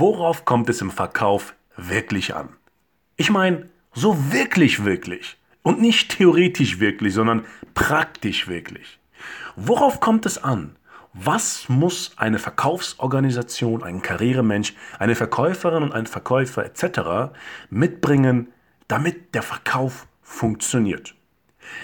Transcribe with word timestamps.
Worauf 0.00 0.46
kommt 0.46 0.70
es 0.70 0.80
im 0.80 0.90
Verkauf 0.90 1.54
wirklich 1.76 2.34
an? 2.34 2.48
Ich 3.18 3.28
meine, 3.28 3.68
so 3.92 4.32
wirklich, 4.32 4.86
wirklich. 4.86 5.36
Und 5.62 5.82
nicht 5.82 6.16
theoretisch 6.16 6.80
wirklich, 6.80 7.12
sondern 7.12 7.44
praktisch 7.74 8.48
wirklich. 8.48 8.98
Worauf 9.56 10.00
kommt 10.00 10.24
es 10.24 10.42
an? 10.42 10.76
Was 11.12 11.68
muss 11.68 12.12
eine 12.16 12.38
Verkaufsorganisation, 12.38 13.82
ein 13.82 14.00
Karrieremensch, 14.00 14.72
eine 14.98 15.14
Verkäuferin 15.14 15.82
und 15.82 15.92
ein 15.92 16.06
Verkäufer 16.06 16.64
etc. 16.64 17.34
mitbringen, 17.68 18.48
damit 18.88 19.34
der 19.34 19.42
Verkauf 19.42 20.06
funktioniert? 20.22 21.14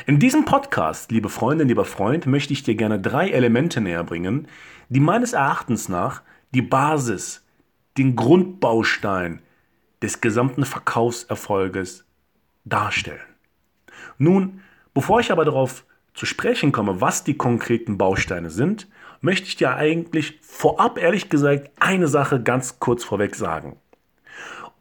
In 0.07 0.19
diesem 0.19 0.47
Podcast, 0.47 1.13
liebe 1.13 1.29
Freundin, 1.29 1.69
lieber 1.69 1.85
Freund, 1.85 2.25
möchte 2.25 2.55
ich 2.55 2.63
dir 2.63 2.77
gerne 2.77 2.99
drei 2.99 3.29
Elemente 3.29 3.83
näher 3.83 4.05
bringen, 4.05 4.49
die 4.89 5.01
meines 5.01 5.35
Erachtens 5.35 5.91
nach 5.91 6.23
die 6.55 6.63
Basis 6.63 7.46
den 7.99 8.17
Grundbaustein 8.17 9.41
des 10.03 10.21
gesamten 10.21 10.65
Verkaufserfolges 10.65 12.05
darstellen. 12.65 13.21
Nun, 14.19 14.61
bevor 14.95 15.21
ich 15.21 15.33
aber 15.33 15.45
darauf 15.45 15.85
zu 16.15 16.27
sprechen 16.27 16.73
komme, 16.73 17.01
was 17.01 17.25
die 17.25 17.37
konkreten 17.37 17.99
Bausteine 17.99 18.51
sind, 18.51 18.89
möchte 19.21 19.49
ich 19.49 19.57
dir 19.57 19.75
eigentlich 19.75 20.39
vorab 20.43 20.99
ehrlich 20.99 21.29
gesagt 21.29 21.71
eine 21.79 22.09
Sache 22.09 22.43
ganz 22.43 22.79
kurz 22.81 23.05
vorweg 23.05 23.35
sagen. 23.35 23.77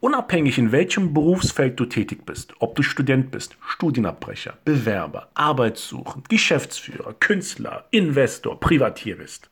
Unabhängig 0.00 0.58
in 0.58 0.72
welchem 0.72 1.14
Berufsfeld 1.14 1.80
du 1.80 1.86
tätig 1.86 2.26
bist, 2.26 2.54
ob 2.58 2.76
du 2.76 2.82
Student 2.82 3.30
bist, 3.30 3.56
Studienabbrecher, 3.66 4.58
Bewerber, 4.64 5.30
Arbeitssuchend, 5.34 6.28
Geschäftsführer, 6.28 7.14
Künstler, 7.14 7.86
Investor, 7.90 8.60
Privatier 8.60 9.16
bist, 9.16 9.50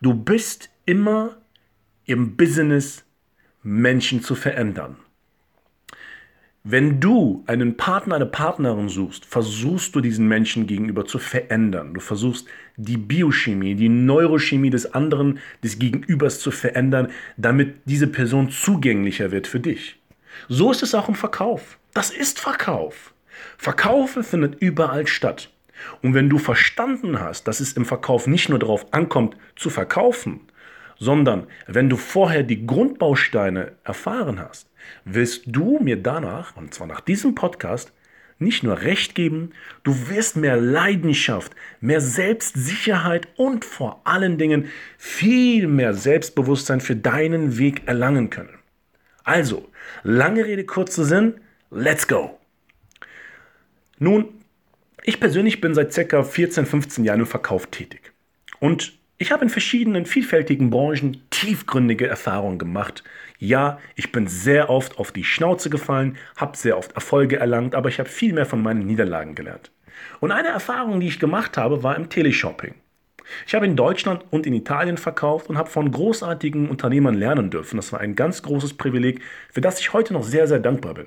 du 0.00 0.14
bist 0.14 0.70
immer 0.86 1.36
im 2.06 2.36
Business 2.36 3.04
Menschen 3.62 4.22
zu 4.22 4.36
verändern. 4.36 4.96
Wenn 6.62 7.00
du 7.00 7.44
einen 7.46 7.76
Partner, 7.76 8.16
eine 8.16 8.26
Partnerin 8.26 8.88
suchst, 8.88 9.24
versuchst 9.24 9.94
du 9.94 10.00
diesen 10.00 10.26
Menschen 10.26 10.66
gegenüber 10.66 11.04
zu 11.04 11.18
verändern. 11.18 11.94
Du 11.94 12.00
versuchst 12.00 12.48
die 12.76 12.96
Biochemie, 12.96 13.76
die 13.76 13.88
Neurochemie 13.88 14.70
des 14.70 14.92
anderen, 14.92 15.38
des 15.62 15.78
Gegenübers 15.78 16.40
zu 16.40 16.50
verändern, 16.50 17.10
damit 17.36 17.76
diese 17.84 18.08
Person 18.08 18.50
zugänglicher 18.50 19.30
wird 19.30 19.46
für 19.46 19.60
dich. 19.60 20.00
So 20.48 20.70
ist 20.70 20.82
es 20.82 20.94
auch 20.94 21.08
im 21.08 21.14
Verkauf. 21.14 21.78
Das 21.94 22.10
ist 22.10 22.40
Verkauf. 22.40 23.14
Verkaufen 23.58 24.24
findet 24.24 24.60
überall 24.60 25.06
statt. 25.06 25.50
Und 26.02 26.14
wenn 26.14 26.28
du 26.28 26.38
verstanden 26.38 27.20
hast, 27.20 27.46
dass 27.46 27.60
es 27.60 27.74
im 27.74 27.84
Verkauf 27.84 28.26
nicht 28.26 28.48
nur 28.48 28.58
darauf 28.58 28.92
ankommt, 28.92 29.36
zu 29.54 29.70
verkaufen, 29.70 30.40
sondern 30.98 31.46
wenn 31.66 31.88
du 31.88 31.96
vorher 31.96 32.42
die 32.42 32.66
Grundbausteine 32.66 33.72
erfahren 33.84 34.40
hast, 34.40 34.70
wirst 35.04 35.44
du 35.46 35.78
mir 35.80 36.00
danach, 36.00 36.56
und 36.56 36.74
zwar 36.74 36.86
nach 36.86 37.00
diesem 37.00 37.34
Podcast, 37.34 37.92
nicht 38.38 38.62
nur 38.62 38.82
Recht 38.82 39.14
geben, 39.14 39.50
du 39.82 40.08
wirst 40.08 40.36
mehr 40.36 40.56
Leidenschaft, 40.56 41.52
mehr 41.80 42.00
Selbstsicherheit 42.00 43.28
und 43.36 43.64
vor 43.64 44.02
allen 44.04 44.36
Dingen 44.36 44.68
viel 44.98 45.66
mehr 45.66 45.94
Selbstbewusstsein 45.94 46.80
für 46.80 46.96
deinen 46.96 47.56
Weg 47.58 47.86
erlangen 47.86 48.28
können. 48.28 48.58
Also, 49.24 49.68
lange 50.02 50.44
Rede, 50.44 50.64
kurzer 50.64 51.04
Sinn, 51.04 51.40
let's 51.70 52.06
go! 52.06 52.38
Nun, 53.98 54.28
ich 55.02 55.18
persönlich 55.18 55.60
bin 55.60 55.74
seit 55.74 55.94
ca. 55.94 56.22
14, 56.22 56.66
15 56.66 57.04
Jahren 57.04 57.20
im 57.20 57.26
Verkauf 57.26 57.68
tätig. 57.68 58.12
Und 58.60 58.98
ich 59.18 59.32
habe 59.32 59.44
in 59.44 59.50
verschiedenen 59.50 60.04
vielfältigen 60.04 60.68
Branchen 60.70 61.22
tiefgründige 61.30 62.06
Erfahrungen 62.06 62.58
gemacht. 62.58 63.02
Ja, 63.38 63.78
ich 63.94 64.12
bin 64.12 64.26
sehr 64.26 64.68
oft 64.68 64.98
auf 64.98 65.10
die 65.10 65.24
Schnauze 65.24 65.70
gefallen, 65.70 66.16
habe 66.36 66.56
sehr 66.56 66.76
oft 66.76 66.92
Erfolge 66.92 67.36
erlangt, 67.36 67.74
aber 67.74 67.88
ich 67.88 67.98
habe 67.98 68.08
viel 68.08 68.34
mehr 68.34 68.46
von 68.46 68.62
meinen 68.62 68.86
Niederlagen 68.86 69.34
gelernt. 69.34 69.70
Und 70.20 70.32
eine 70.32 70.48
Erfahrung, 70.48 71.00
die 71.00 71.08
ich 71.08 71.18
gemacht 71.18 71.56
habe, 71.56 71.82
war 71.82 71.96
im 71.96 72.10
Teleshopping. 72.10 72.74
Ich 73.46 73.54
habe 73.54 73.66
in 73.66 73.74
Deutschland 73.74 74.24
und 74.30 74.46
in 74.46 74.52
Italien 74.52 74.98
verkauft 74.98 75.48
und 75.48 75.58
habe 75.58 75.70
von 75.70 75.90
großartigen 75.90 76.68
Unternehmern 76.68 77.14
lernen 77.14 77.50
dürfen. 77.50 77.76
Das 77.76 77.92
war 77.92 78.00
ein 78.00 78.14
ganz 78.14 78.42
großes 78.42 78.74
Privileg, 78.74 79.20
für 79.50 79.60
das 79.60 79.80
ich 79.80 79.92
heute 79.92 80.12
noch 80.12 80.24
sehr, 80.24 80.46
sehr 80.46 80.60
dankbar 80.60 80.94
bin. 80.94 81.06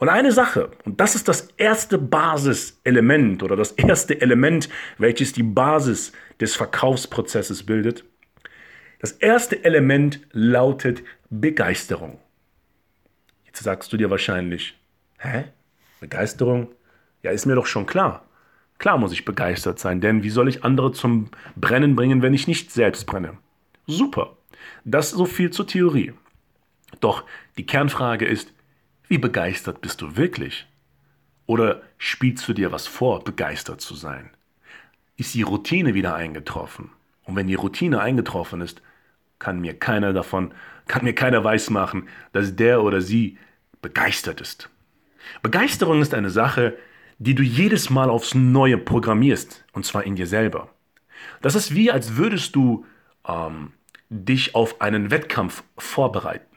Und 0.00 0.08
eine 0.08 0.32
Sache, 0.32 0.70
und 0.86 0.98
das 0.98 1.14
ist 1.14 1.28
das 1.28 1.48
erste 1.58 1.98
Basiselement 1.98 3.42
oder 3.42 3.54
das 3.54 3.72
erste 3.72 4.18
Element, 4.18 4.70
welches 4.96 5.34
die 5.34 5.42
Basis 5.42 6.12
des 6.40 6.56
Verkaufsprozesses 6.56 7.64
bildet. 7.64 8.04
Das 9.00 9.12
erste 9.12 9.62
Element 9.62 10.20
lautet 10.32 11.02
Begeisterung. 11.28 12.18
Jetzt 13.44 13.62
sagst 13.62 13.92
du 13.92 13.98
dir 13.98 14.08
wahrscheinlich, 14.08 14.74
hä? 15.18 15.44
Begeisterung? 16.00 16.68
Ja, 17.22 17.30
ist 17.30 17.44
mir 17.44 17.54
doch 17.54 17.66
schon 17.66 17.84
klar. 17.84 18.24
Klar 18.78 18.96
muss 18.96 19.12
ich 19.12 19.26
begeistert 19.26 19.78
sein, 19.78 20.00
denn 20.00 20.22
wie 20.22 20.30
soll 20.30 20.48
ich 20.48 20.64
andere 20.64 20.92
zum 20.92 21.28
Brennen 21.56 21.94
bringen, 21.94 22.22
wenn 22.22 22.32
ich 22.32 22.48
nicht 22.48 22.72
selbst 22.72 23.04
brenne? 23.04 23.36
Super. 23.86 24.38
Das 24.86 25.10
so 25.10 25.26
viel 25.26 25.50
zur 25.50 25.66
Theorie. 25.66 26.14
Doch 27.00 27.24
die 27.58 27.66
Kernfrage 27.66 28.24
ist, 28.24 28.54
wie 29.10 29.18
begeistert 29.18 29.80
bist 29.80 30.00
du 30.00 30.16
wirklich? 30.16 30.68
Oder 31.46 31.82
spielst 31.98 32.46
du 32.46 32.52
dir 32.52 32.70
was 32.70 32.86
vor, 32.86 33.24
begeistert 33.24 33.80
zu 33.80 33.96
sein? 33.96 34.30
Ist 35.16 35.34
die 35.34 35.42
Routine 35.42 35.94
wieder 35.94 36.14
eingetroffen? 36.14 36.90
Und 37.24 37.34
wenn 37.34 37.48
die 37.48 37.56
Routine 37.56 38.00
eingetroffen 38.00 38.60
ist, 38.60 38.82
kann 39.40 39.60
mir 39.60 39.74
keiner 39.74 40.12
davon, 40.12 40.54
kann 40.86 41.02
mir 41.02 41.14
keiner 41.14 41.42
weismachen, 41.42 42.08
dass 42.32 42.54
der 42.54 42.84
oder 42.84 43.00
sie 43.00 43.36
begeistert 43.82 44.40
ist. 44.40 44.70
Begeisterung 45.42 46.00
ist 46.00 46.14
eine 46.14 46.30
Sache, 46.30 46.78
die 47.18 47.34
du 47.34 47.42
jedes 47.42 47.90
Mal 47.90 48.10
aufs 48.10 48.36
Neue 48.36 48.78
programmierst, 48.78 49.64
und 49.72 49.84
zwar 49.84 50.04
in 50.04 50.14
dir 50.14 50.28
selber. 50.28 50.68
Das 51.42 51.56
ist 51.56 51.74
wie, 51.74 51.90
als 51.90 52.14
würdest 52.14 52.54
du 52.54 52.86
ähm, 53.26 53.72
dich 54.08 54.54
auf 54.54 54.80
einen 54.80 55.10
Wettkampf 55.10 55.64
vorbereiten. 55.76 56.49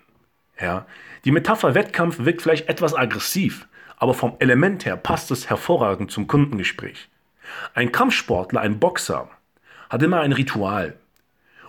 Ja? 0.63 0.85
Die 1.25 1.31
Metapher 1.31 1.75
Wettkampf 1.75 2.19
wirkt 2.19 2.41
vielleicht 2.41 2.69
etwas 2.69 2.95
aggressiv, 2.95 3.67
aber 3.97 4.13
vom 4.13 4.35
Element 4.39 4.85
her 4.85 4.97
passt 4.97 5.29
es 5.31 5.49
hervorragend 5.49 6.11
zum 6.11 6.27
Kundengespräch. 6.27 7.09
Ein 7.73 7.91
Kampfsportler, 7.91 8.61
ein 8.61 8.79
Boxer, 8.79 9.29
hat 9.89 10.01
immer 10.01 10.21
ein 10.21 10.33
Ritual. 10.33 10.95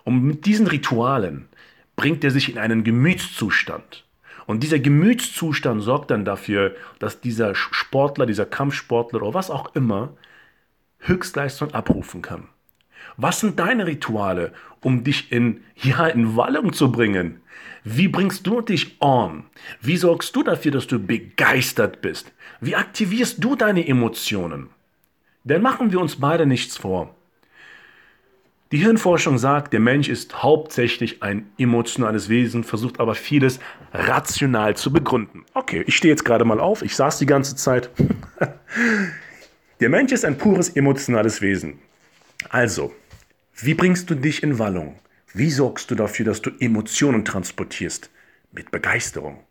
Und 0.04 0.22
mit 0.22 0.47
diesen 0.47 0.66
Ritualen 0.66 1.49
bringt 1.97 2.25
er 2.25 2.31
sich 2.31 2.50
in 2.50 2.59
einen 2.59 2.84
Gemütszustand. 2.84 4.04
Und 4.47 4.62
dieser 4.62 4.78
Gemütszustand 4.78 5.83
sorgt 5.83 6.10
dann 6.10 6.25
dafür, 6.25 6.75
dass 6.99 7.21
dieser 7.21 7.54
Sportler, 7.54 8.27
dieser 8.27 8.47
Kampfsportler 8.47 9.22
oder 9.22 9.34
was 9.34 9.50
auch 9.50 9.75
immer 9.75 10.10
Höchstleistung 10.99 11.72
abrufen 11.72 12.22
kann. 12.22 12.49
Was 13.16 13.41
sind 13.41 13.59
deine 13.59 13.87
Rituale, 13.87 14.53
um 14.84 15.05
dich 15.05 15.33
in, 15.33 15.61
ja, 15.77 16.06
in 16.06 16.37
Wallung 16.37 16.72
zu 16.72 16.93
bringen? 16.93 17.41
Wie 17.84 18.09
bringst 18.09 18.47
du 18.47 18.60
dich 18.60 18.97
on? 19.01 19.45
Wie 19.81 19.97
sorgst 19.97 20.34
du 20.34 20.42
dafür, 20.42 20.72
dass 20.72 20.86
du 20.86 20.98
begeistert 20.98 22.01
bist? 22.01 22.33
Wie 22.60 22.77
aktivierst 22.77 23.42
du 23.42 23.57
deine 23.57 23.86
Emotionen? 23.86 24.69
Denn 25.45 25.60
machen 25.60 25.92
wir 25.92 26.01
uns 26.01 26.16
beide 26.16 26.47
nichts 26.47 26.78
vor. 26.78 27.15
Die 28.72 28.78
Hirnforschung 28.78 29.39
sagt, 29.39 29.72
der 29.72 29.81
Mensch 29.81 30.09
ist 30.09 30.42
hauptsächlich 30.42 31.22
ein 31.22 31.47
emotionales 31.59 32.28
Wesen, 32.28 32.65
versucht 32.65 32.98
aber 32.98 33.15
vieles 33.15 33.60
rational 33.92 34.75
zu 34.75 34.92
begründen. 34.92 35.45
Okay, 35.53 35.84
ich 35.86 35.95
stehe 35.95 36.13
jetzt 36.13 36.25
gerade 36.25 36.45
mal 36.45 36.59
auf, 36.59 36.83
ich 36.83 36.97
saß 36.97 37.19
die 37.19 37.27
ganze 37.27 37.54
Zeit. 37.54 37.91
der 39.81 39.89
Mensch 39.91 40.10
ist 40.10 40.25
ein 40.25 40.39
pures 40.39 40.71
emotionales 40.71 41.42
Wesen. 41.42 41.78
Also, 42.48 42.92
wie 43.56 43.74
bringst 43.74 44.10
du 44.10 44.15
dich 44.15 44.42
in 44.42 44.59
Wallung? 44.59 44.97
Wie 45.33 45.51
sorgst 45.51 45.91
du 45.91 45.95
dafür, 45.95 46.27
dass 46.27 46.42
du 46.42 46.51
Emotionen 46.59 47.24
transportierst? 47.24 48.10
Mit 48.53 48.71
Begeisterung. 48.71 49.45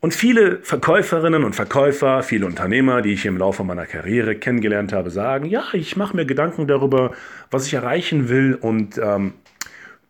Und 0.00 0.14
viele 0.14 0.60
Verkäuferinnen 0.62 1.44
und 1.44 1.54
Verkäufer, 1.54 2.22
viele 2.22 2.46
Unternehmer, 2.46 3.02
die 3.02 3.12
ich 3.12 3.26
im 3.26 3.36
Laufe 3.36 3.64
meiner 3.64 3.86
Karriere 3.86 4.34
kennengelernt 4.34 4.92
habe, 4.92 5.10
sagen, 5.10 5.44
ja, 5.44 5.64
ich 5.74 5.96
mache 5.96 6.16
mir 6.16 6.24
Gedanken 6.24 6.66
darüber, 6.66 7.12
was 7.50 7.66
ich 7.66 7.74
erreichen 7.74 8.30
will 8.30 8.54
und 8.54 8.98
ähm, 8.98 9.34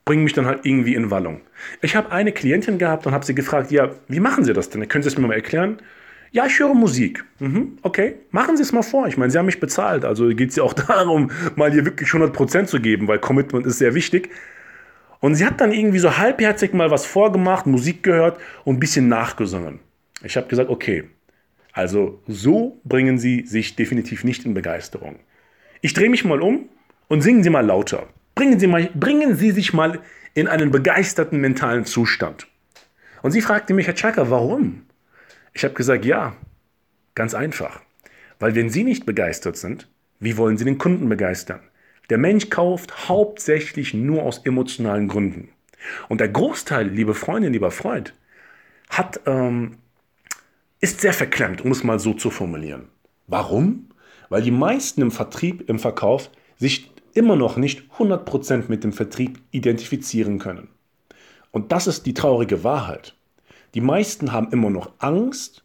bringen 0.05 0.23
mich 0.23 0.33
dann 0.33 0.47
halt 0.47 0.61
irgendwie 0.65 0.95
in 0.95 1.11
Wallung. 1.11 1.41
Ich 1.83 1.97
habe 1.97 2.13
eine 2.13 2.31
Klientin 2.31 2.79
gehabt 2.79 3.07
und 3.07 3.13
habe 3.13 3.25
sie 3.25 3.35
gefragt, 3.35 3.73
ja, 3.73 3.91
wie 4.07 4.21
machen 4.21 4.45
Sie 4.45 4.53
das 4.53 4.71
denn? 4.71 4.87
Können 4.89 5.03
Sie 5.03 5.09
es 5.09 5.19
mir 5.19 5.27
mal 5.27 5.35
erklären? 5.35 5.79
Ja, 6.33 6.47
ich 6.47 6.59
höre 6.59 6.75
Musik. 6.75 7.25
Mhm, 7.41 7.79
okay, 7.83 8.15
machen 8.31 8.57
Sie 8.57 8.63
es 8.63 8.73
mal 8.73 8.83
vor. 8.83 9.09
Ich 9.09 9.17
meine, 9.17 9.31
Sie 9.31 9.39
haben 9.39 9.47
mich 9.47 9.61
bezahlt, 9.61 10.05
also 10.05 10.29
geht 10.29 10.51
es 10.51 10.57
ja 10.57 10.63
auch 10.63 10.73
darum, 10.89 11.31
mal 11.57 11.73
hier 11.73 11.85
wirklich 11.85 12.09
100% 12.09 12.67
zu 12.67 12.81
geben, 12.81 13.09
weil 13.09 13.19
Commitment 13.19 13.67
ist 13.67 13.79
sehr 13.79 13.95
wichtig. 13.95 14.31
Und 15.21 15.35
sie 15.35 15.45
hat 15.45 15.61
dann 15.61 15.71
irgendwie 15.71 15.99
so 15.99 16.17
halbherzig 16.17 16.73
mal 16.73 16.91
was 16.91 17.05
vorgemacht, 17.05 17.67
Musik 17.67 18.03
gehört 18.03 18.41
und 18.65 18.77
ein 18.77 18.81
bisschen 18.81 19.09
nachgesungen. 19.09 19.81
Ich 20.23 20.37
habe 20.37 20.49
gesagt, 20.49 20.71
okay, 20.71 21.05
also 21.73 22.23
so 22.27 22.81
bringen 22.85 23.19
Sie 23.19 23.45
sich 23.47 23.77
definitiv 23.77 24.25
nicht 24.25 24.47
in 24.47 24.55
Begeisterung. 24.55 25.17
Ich 25.83 25.93
drehe 25.93 26.09
mich 26.09 26.25
mal 26.25 26.41
um 26.41 26.69
und 27.09 27.21
singen 27.21 27.43
Sie 27.43 27.51
mal 27.51 27.65
lauter. 27.65 28.07
Bringen 28.35 28.59
Sie, 28.59 28.67
mal, 28.67 28.89
bringen 28.95 29.37
Sie 29.37 29.51
sich 29.51 29.75
mal 29.75 30.01
in 30.35 30.49
einen 30.49 30.71
begeisterten 30.71 31.41
mentalen 31.41 31.85
Zustand. 31.85 32.47
Und 33.23 33.33
sie 33.33 33.43
fragte 33.43 33.75
mich, 33.75 33.87
Herr 33.87 33.95
Chaka, 33.95 34.31
warum? 34.31 34.83
Ich 35.53 35.65
habe 35.65 35.75
gesagt, 35.75 36.05
ja, 36.05 36.37
ganz 37.15 37.35
einfach. 37.35 37.81
Weil 38.39 38.55
wenn 38.55 38.71
Sie 38.71 38.85
nicht 38.85 39.07
begeistert 39.07 39.57
sind, 39.57 39.89
wie 40.19 40.37
wollen 40.37 40.57
Sie 40.57 40.65
den 40.65 40.79
Kunden 40.79 41.09
begeistern? 41.09 41.61
Der 42.09 42.19
Mensch 42.19 42.51
kauft 42.51 43.09
hauptsächlich 43.09 43.95
nur 43.95 44.23
aus 44.23 44.39
emotionalen 44.39 45.09
Gründen. 45.09 45.51
Und 46.09 46.21
der 46.21 46.29
Großteil, 46.29 46.89
liebe 46.89 47.15
Freundin, 47.15 47.53
lieber 47.53 47.71
Freund, 47.71 48.15
hat, 48.89 49.21
ähm, 49.27 49.77
ist 50.81 51.01
sehr 51.01 51.13
verklemmt, 51.13 51.63
um 51.65 51.71
es 51.71 51.85
mal 51.85 51.99
so 51.99 52.13
zu 52.15 52.31
formulieren. 52.31 52.89
Warum? 53.27 53.91
Weil 54.29 54.43
die 54.43 54.51
meisten 54.51 55.03
im 55.03 55.11
Vertrieb, 55.11 55.69
im 55.69 55.79
Verkauf 55.79 56.31
sich 56.59 56.91
immer 57.15 57.37
noch 57.37 57.57
nicht 57.57 57.83
100% 57.99 58.65
mit 58.69 58.85
dem 58.85 58.93
Vertrieb 58.93 59.41
identifizieren 59.51 60.39
können. 60.39 60.69
Und 61.51 61.73
das 61.73 61.87
ist 61.87 62.07
die 62.07 62.15
traurige 62.15 62.65
Wahrheit. 62.65 63.15
Die 63.75 63.81
meisten 63.81 64.33
haben 64.33 64.51
immer 64.53 64.71
noch 64.71 64.93
Angst 64.99 65.65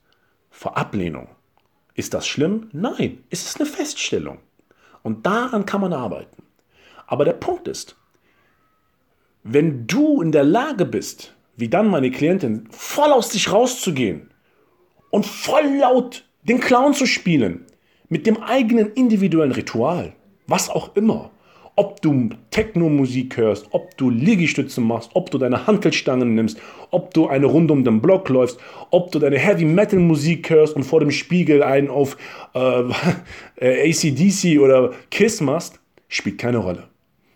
vor 0.49 0.77
Ablehnung. 0.77 1.27
Ist 1.95 2.13
das 2.13 2.27
schlimm? 2.27 2.69
Nein, 2.71 3.23
es 3.29 3.45
ist 3.45 3.59
eine 3.59 3.69
Feststellung. 3.69 4.39
Und 5.01 5.25
daran 5.25 5.65
kann 5.65 5.81
man 5.81 5.93
arbeiten. 5.93 6.43
Aber 7.07 7.25
der 7.25 7.33
Punkt 7.33 7.67
ist, 7.67 7.95
wenn 9.43 9.87
du 9.87 10.21
in 10.21 10.31
der 10.31 10.43
Lage 10.43 10.85
bist, 10.85 11.33
wie 11.55 11.69
dann 11.69 11.87
meine 11.87 12.11
Klientin, 12.11 12.67
voll 12.71 13.11
aus 13.11 13.29
dich 13.29 13.51
rauszugehen 13.51 14.31
und 15.11 15.25
voll 15.25 15.77
laut 15.79 16.25
den 16.43 16.59
Clown 16.59 16.93
zu 16.93 17.05
spielen, 17.05 17.65
mit 18.09 18.27
dem 18.27 18.41
eigenen 18.41 18.91
individuellen 18.93 19.51
Ritual, 19.51 20.15
was 20.47 20.69
auch 20.69 20.95
immer, 20.95 21.31
ob 21.75 22.01
du 22.01 22.29
Techno-Musik 22.51 23.37
hörst, 23.37 23.67
ob 23.71 23.97
du 23.97 24.09
Liegestütze 24.09 24.79
machst, 24.79 25.11
ob 25.13 25.29
du 25.29 25.37
deine 25.37 25.67
Hantelstangen 25.67 26.33
nimmst, 26.33 26.57
ob 26.91 27.13
du 27.13 27.27
eine 27.27 27.45
Runde 27.47 27.73
um 27.73 27.83
den 27.83 28.01
Block 28.01 28.29
läufst, 28.29 28.59
ob 28.91 29.11
du 29.11 29.19
deine 29.19 29.37
Heavy-Metal-Musik 29.37 30.49
hörst 30.49 30.75
und 30.75 30.83
vor 30.83 31.01
dem 31.01 31.11
Spiegel 31.11 31.63
einen 31.63 31.89
auf 31.89 32.17
äh, 32.53 32.59
ACDC 33.89 34.59
oder 34.59 34.93
Kiss 35.11 35.41
machst, 35.41 35.79
spielt 36.07 36.37
keine 36.37 36.59
Rolle. 36.59 36.87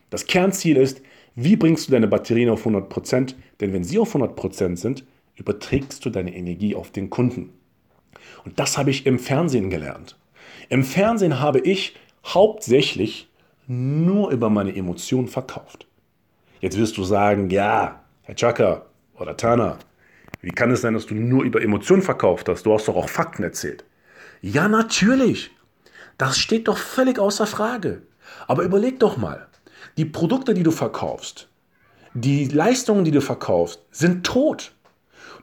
Das 0.09 0.25
Kernziel 0.25 0.77
ist, 0.77 1.01
wie 1.35 1.55
bringst 1.55 1.87
du 1.87 1.91
deine 1.91 2.07
Batterien 2.07 2.49
auf 2.49 2.65
100%? 2.65 3.35
Denn 3.59 3.73
wenn 3.73 3.83
sie 3.83 3.99
auf 3.99 4.15
100% 4.15 4.77
sind, 4.77 5.05
überträgst 5.35 6.03
du 6.05 6.09
deine 6.09 6.35
Energie 6.35 6.75
auf 6.75 6.91
den 6.91 7.09
Kunden. 7.09 7.51
Und 8.45 8.59
das 8.59 8.77
habe 8.77 8.89
ich 8.89 9.05
im 9.05 9.19
Fernsehen 9.19 9.69
gelernt. 9.69 10.17
Im 10.69 10.83
Fernsehen 10.83 11.39
habe 11.39 11.59
ich 11.59 11.95
hauptsächlich 12.25 13.28
nur 13.69 14.31
über 14.31 14.49
meine 14.49 14.75
Emotionen 14.75 15.27
verkauft. 15.27 15.85
Jetzt 16.59 16.77
wirst 16.77 16.97
du 16.97 17.03
sagen, 17.03 17.49
ja, 17.51 18.03
Herr 18.23 18.35
Chaka 18.35 18.85
oder 19.13 19.37
Tana, 19.37 19.77
wie 20.41 20.49
kann 20.49 20.71
es 20.71 20.81
sein, 20.81 20.95
dass 20.95 21.05
du 21.05 21.13
nur 21.13 21.43
über 21.43 21.61
Emotionen 21.61 22.01
verkauft 22.01 22.49
hast? 22.49 22.65
Du 22.65 22.73
hast 22.73 22.87
doch 22.87 22.95
auch 22.95 23.09
Fakten 23.09 23.43
erzählt. 23.43 23.83
Ja, 24.41 24.67
natürlich. 24.67 25.51
Das 26.17 26.39
steht 26.39 26.67
doch 26.67 26.77
völlig 26.77 27.19
außer 27.19 27.45
Frage. 27.45 28.01
Aber 28.47 28.63
überleg 28.63 28.99
doch 28.99 29.17
mal, 29.17 29.47
die 29.97 30.05
Produkte, 30.05 30.53
die 30.53 30.63
du 30.63 30.71
verkaufst, 30.71 31.47
die 32.13 32.45
Leistungen, 32.45 33.05
die 33.05 33.11
du 33.11 33.21
verkaufst, 33.21 33.83
sind 33.91 34.25
tot. 34.25 34.71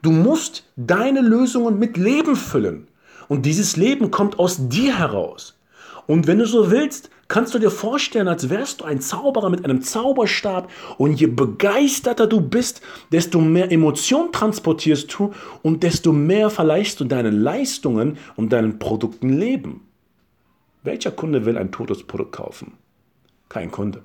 Du 0.02 0.10
musst 0.10 0.64
deine 0.74 1.20
Lösungen 1.20 1.78
mit 1.78 1.96
Leben 1.96 2.34
füllen. 2.34 2.88
Und 3.28 3.46
dieses 3.46 3.76
Leben 3.76 4.10
kommt 4.10 4.38
aus 4.38 4.68
dir 4.68 4.98
heraus. 4.98 5.58
Und 6.06 6.26
wenn 6.26 6.38
du 6.38 6.46
so 6.46 6.70
willst, 6.70 7.10
kannst 7.28 7.54
du 7.54 7.58
dir 7.58 7.70
vorstellen, 7.70 8.28
als 8.28 8.50
wärst 8.50 8.80
du 8.80 8.84
ein 8.84 9.00
Zauberer 9.00 9.50
mit 9.50 9.64
einem 9.64 9.82
Zauberstab 9.82 10.70
und 10.98 11.20
je 11.20 11.26
begeisterter 11.26 12.26
du 12.26 12.40
bist, 12.40 12.82
desto 13.12 13.40
mehr 13.40 13.70
Emotion 13.72 14.32
transportierst 14.32 15.12
du 15.18 15.32
und 15.62 15.82
desto 15.82 16.12
mehr 16.12 16.50
verleihst 16.50 17.00
du 17.00 17.04
deinen 17.04 17.40
Leistungen 17.40 18.18
und 18.36 18.52
deinen 18.52 18.78
Produkten 18.78 19.30
Leben. 19.30 19.82
Welcher 20.82 21.10
Kunde 21.10 21.44
will 21.44 21.58
ein 21.58 21.72
totes 21.72 22.04
Produkt 22.04 22.32
kaufen? 22.32 22.74
Kein 23.48 23.70
Kunde. 23.70 24.02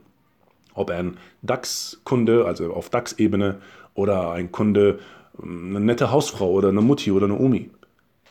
Ob 0.73 0.89
ein 0.89 1.17
DAX-Kunde, 1.41 2.45
also 2.45 2.73
auf 2.73 2.89
DAX-Ebene, 2.89 3.61
oder 3.93 4.31
ein 4.31 4.51
Kunde, 4.51 4.99
eine 5.41 5.79
nette 5.81 6.11
Hausfrau 6.11 6.49
oder 6.49 6.69
eine 6.69 6.81
Mutti 6.81 7.11
oder 7.11 7.25
eine 7.25 7.37
Omi. 7.37 7.69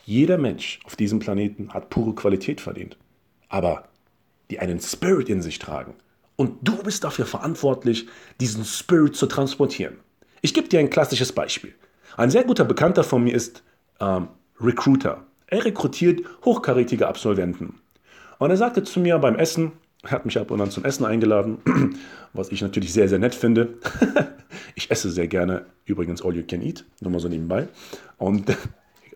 Jeder 0.05 0.39
Mensch 0.39 0.79
auf 0.85 0.95
diesem 0.95 1.19
Planeten 1.19 1.71
hat 1.71 1.91
pure 1.91 2.15
Qualität 2.15 2.59
verdient 2.59 2.97
aber 3.51 3.83
die 4.51 4.59
einen 4.59 4.79
Spirit 4.79 5.29
in 5.29 5.41
sich 5.41 5.57
tragen. 5.57 5.95
Und 6.35 6.57
du 6.61 6.83
bist 6.83 7.03
dafür 7.03 7.25
verantwortlich, 7.25 8.07
diesen 8.39 8.65
Spirit 8.65 9.15
zu 9.15 9.25
transportieren. 9.25 9.97
Ich 10.41 10.53
gebe 10.53 10.67
dir 10.67 10.79
ein 10.79 10.89
klassisches 10.89 11.31
Beispiel. 11.31 11.73
Ein 12.17 12.31
sehr 12.31 12.43
guter 12.43 12.65
Bekannter 12.65 13.03
von 13.03 13.23
mir 13.23 13.33
ist 13.33 13.63
ähm, 13.99 14.27
Recruiter. 14.59 15.25
Er 15.47 15.65
rekrutiert 15.65 16.21
hochkarätige 16.43 17.07
Absolventen. 17.07 17.79
Und 18.39 18.49
er 18.49 18.57
sagte 18.57 18.83
zu 18.83 18.99
mir 18.99 19.17
beim 19.19 19.35
Essen, 19.35 19.71
er 20.03 20.11
hat 20.11 20.25
mich 20.25 20.37
ab 20.37 20.51
und 20.51 20.59
an 20.59 20.71
zum 20.71 20.83
Essen 20.83 21.05
eingeladen, 21.05 21.59
was 22.33 22.51
ich 22.51 22.61
natürlich 22.61 22.91
sehr, 22.91 23.07
sehr 23.07 23.19
nett 23.19 23.35
finde. 23.35 23.77
ich 24.75 24.89
esse 24.89 25.11
sehr 25.11 25.27
gerne, 25.27 25.65
übrigens 25.85 26.23
All 26.23 26.35
You 26.35 26.43
Can 26.47 26.61
Eat, 26.61 26.85
nur 27.01 27.11
mal 27.11 27.19
so 27.19 27.29
nebenbei. 27.29 27.67
Und 28.17 28.49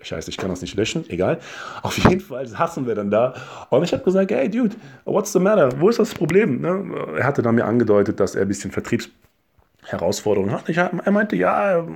Scheiße, 0.06 0.30
ich 0.30 0.38
kann 0.38 0.50
das 0.50 0.62
nicht 0.62 0.75
löschen, 0.75 1.04
egal. 1.10 1.40
Auf 1.81 1.98
jeden 1.98 2.22
Fall 2.22 2.48
hassen 2.57 2.86
wir 2.86 2.94
dann 2.94 3.10
da. 3.10 3.34
Und 3.69 3.84
ich 3.84 3.92
habe 3.92 4.04
gesagt, 4.04 4.30
hey 4.31 4.48
Dude, 4.50 4.75
what's 5.06 5.34
the 5.34 5.40
matter? 5.40 5.69
Wo 5.80 5.90
ist 5.90 5.98
das 5.98 6.13
Problem? 6.13 6.62
Ne? 6.62 6.86
Er 7.18 7.24
hatte 7.24 7.42
dann 7.42 7.56
mir 7.56 7.66
angedeutet, 7.66 8.19
dass 8.19 8.36
er 8.36 8.44
ein 8.44 8.48
bisschen 8.48 8.72
Vertriebsherausforderungen 8.72 10.54
hat. 10.54 10.69
Ich, 10.69 10.78
er 10.78 11.12
meinte, 11.12 11.36
ja, 11.36 11.88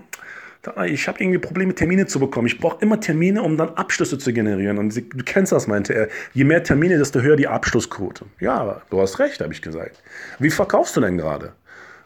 ich 0.86 1.08
habe 1.08 1.24
irgendwie 1.24 1.38
Probleme, 1.38 1.76
Termine 1.76 2.08
zu 2.08 2.20
bekommen. 2.20 2.48
Ich 2.48 2.60
brauche 2.60 2.82
immer 2.82 3.00
Termine, 3.00 3.44
um 3.44 3.58
dann 3.58 3.70
Abschlüsse 3.76 4.18
zu 4.18 4.34
generieren. 4.34 4.80
Und 4.80 4.96
du 4.96 5.24
kennst 5.24 5.52
das, 5.52 5.68
meinte 5.68 5.94
er. 5.94 6.08
Je 6.34 6.44
mehr 6.44 6.64
Termine, 6.64 6.98
desto 6.98 7.22
höher 7.22 7.36
die 7.36 7.48
Abschlussquote. 7.48 8.26
Ja, 8.40 8.82
du 8.90 9.00
hast 9.00 9.20
recht, 9.20 9.40
habe 9.40 9.54
ich 9.54 9.62
gesagt. 9.62 10.02
Wie 10.40 10.50
verkaufst 10.50 10.98
du 10.98 11.02
denn 11.02 11.18
gerade? 11.18 11.54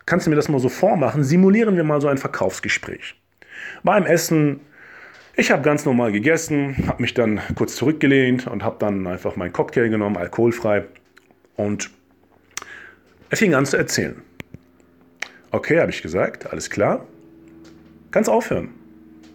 Kannst 0.05 0.25
du 0.25 0.29
mir 0.29 0.35
das 0.35 0.49
mal 0.49 0.59
so 0.59 0.67
vormachen? 0.67 1.23
Simulieren 1.23 1.77
wir 1.77 1.85
mal 1.85 2.01
so 2.01 2.09
ein 2.09 2.17
Verkaufsgespräch. 2.17 3.15
Beim 3.83 4.05
Essen 4.05 4.59
ich 5.35 5.51
habe 5.51 5.63
ganz 5.63 5.85
normal 5.85 6.11
gegessen, 6.11 6.87
habe 6.87 7.01
mich 7.01 7.13
dann 7.13 7.41
kurz 7.55 7.75
zurückgelehnt 7.75 8.47
und 8.47 8.63
habe 8.63 8.77
dann 8.79 9.07
einfach 9.07 9.35
meinen 9.35 9.51
Cocktail 9.51 9.89
genommen, 9.89 10.17
alkoholfrei. 10.17 10.85
Und 11.55 11.89
er 13.29 13.37
fing 13.37 13.55
an 13.55 13.65
zu 13.65 13.77
erzählen. 13.77 14.21
Okay, 15.51 15.79
habe 15.79 15.91
ich 15.91 16.01
gesagt, 16.01 16.51
alles 16.51 16.69
klar. 16.69 17.07
Kannst 18.11 18.29
aufhören. 18.29 18.69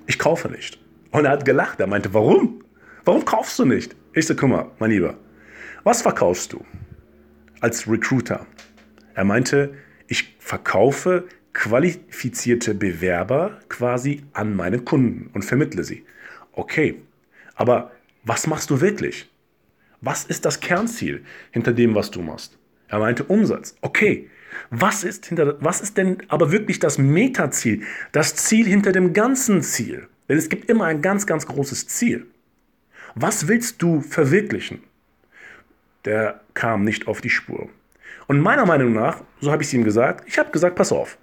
Ich 0.07 0.19
kaufe 0.19 0.49
nicht. 0.49 0.79
Und 1.11 1.25
er 1.25 1.33
hat 1.33 1.45
gelacht. 1.45 1.81
Er 1.81 1.87
meinte, 1.87 2.15
warum? 2.15 2.63
Warum 3.05 3.25
kaufst 3.25 3.59
du 3.59 3.65
nicht? 3.65 3.97
Ich 4.13 4.27
so, 4.27 4.37
guck 4.37 4.51
mal, 4.51 4.71
mein 4.79 4.91
Lieber, 4.91 5.15
was 5.83 6.03
verkaufst 6.03 6.53
du 6.53 6.65
als 7.61 7.89
Recruiter? 7.89 8.47
Er 9.15 9.25
meinte, 9.25 9.75
ich 10.07 10.37
verkaufe 10.39 11.25
qualifizierte 11.59 12.73
Bewerber 12.73 13.59
quasi 13.69 14.23
an 14.33 14.55
meine 14.55 14.79
Kunden 14.79 15.29
und 15.35 15.45
vermittle 15.45 15.83
sie. 15.83 16.05
Okay, 16.53 17.03
aber 17.57 17.91
was 18.23 18.47
machst 18.47 18.71
du 18.71 18.81
wirklich? 18.81 19.29
Was 20.01 20.23
ist 20.23 20.45
das 20.45 20.61
Kernziel 20.61 21.25
hinter 21.51 21.73
dem, 21.73 21.97
was 21.97 22.13
du 22.13 22.23
machst? 22.23 22.57
Er 22.87 23.01
meinte 23.01 23.25
Umsatz. 23.25 23.77
Okay, 23.81 24.31
was 24.71 25.03
ist, 25.03 25.27
hinter, 25.27 25.57
was 25.61 25.81
ist 25.81 25.97
denn 25.97 26.19
aber 26.29 26.53
wirklich 26.53 26.79
das 26.79 26.97
Metaziel, 26.97 27.83
das 28.13 28.37
Ziel 28.37 28.65
hinter 28.65 28.93
dem 28.93 29.13
ganzen 29.13 29.61
Ziel? 29.63 30.07
Denn 30.29 30.39
es 30.39 30.49
gibt 30.49 30.71
immer 30.71 30.85
ein 30.85 31.03
ganz, 31.03 31.27
ganz 31.27 31.45
großes 31.45 31.89
Ziel. 31.89 32.27
Was 33.17 33.49
willst 33.49 33.83
du 33.83 34.01
verwirklichen? 34.01 34.85
Der 36.05 36.41
kam 36.55 36.85
nicht 36.85 37.09
auf 37.09 37.21
die 37.21 37.31
Spur. 37.31 37.69
Und 38.29 38.39
meiner 38.39 38.65
Meinung 38.65 38.93
nach, 38.93 39.25
so 39.41 39.51
habe 39.51 39.65
ich 39.65 39.69
es 39.71 39.75
ihm 39.75 39.83
gesagt, 39.83 40.29
ich 40.29 40.39
habe 40.39 40.53
gesagt, 40.53 40.77
pass 40.77 40.93
auf, 40.93 41.19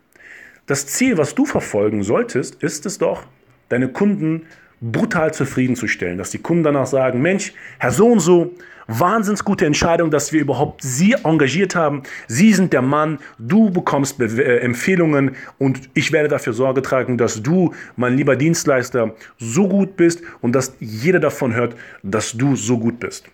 das 0.65 0.88
Ziel, 0.88 1.17
was 1.17 1.36
du 1.36 1.45
verfolgen 1.45 2.03
solltest, 2.03 2.62
ist 2.63 2.86
es 2.86 2.98
doch, 2.98 3.24
deine 3.69 3.89
Kunden 3.89 4.48
brutal 4.81 5.34
zufriedenzustellen, 5.34 6.17
dass 6.17 6.31
die 6.31 6.39
Kunden 6.39 6.63
danach 6.63 6.88
sagen, 6.88 7.22
Mensch, 7.22 7.53
Herr 7.79 7.91
so 7.91 8.07
und 8.07 8.19
so, 8.19 8.53
wahnsinns 8.88 9.43
gute 9.43 9.65
Entscheidung, 9.65 10.12
dass 10.12 10.31
wir 10.31 10.41
überhaupt 10.41 10.81
Sie 10.84 11.13
engagiert 11.24 11.75
haben. 11.75 12.03
Sie 12.27 12.53
sind 12.53 12.74
der 12.74 12.81
Mann, 12.81 13.19
du 13.39 13.69
bekommst 13.69 14.17
Be 14.17 14.25
äh, 14.25 14.60
Empfehlungen 14.60 15.36
und 15.57 15.89
ich 15.93 16.12
werde 16.12 16.29
dafür 16.29 16.53
Sorge 16.53 16.81
tragen, 16.81 17.17
dass 17.17 17.41
du, 17.41 17.74
mein 17.95 18.15
lieber 18.15 18.36
Dienstleister, 18.36 19.15
so 19.38 19.67
gut 19.67 19.95
bist 19.98 20.22
und 20.41 20.53
dass 20.53 20.75
jeder 20.79 21.19
davon 21.19 21.53
hört, 21.53 21.75
dass 22.03 22.34
du 22.34 22.55
so 22.55 22.77
gut 22.77 23.00
bist. 23.00 23.25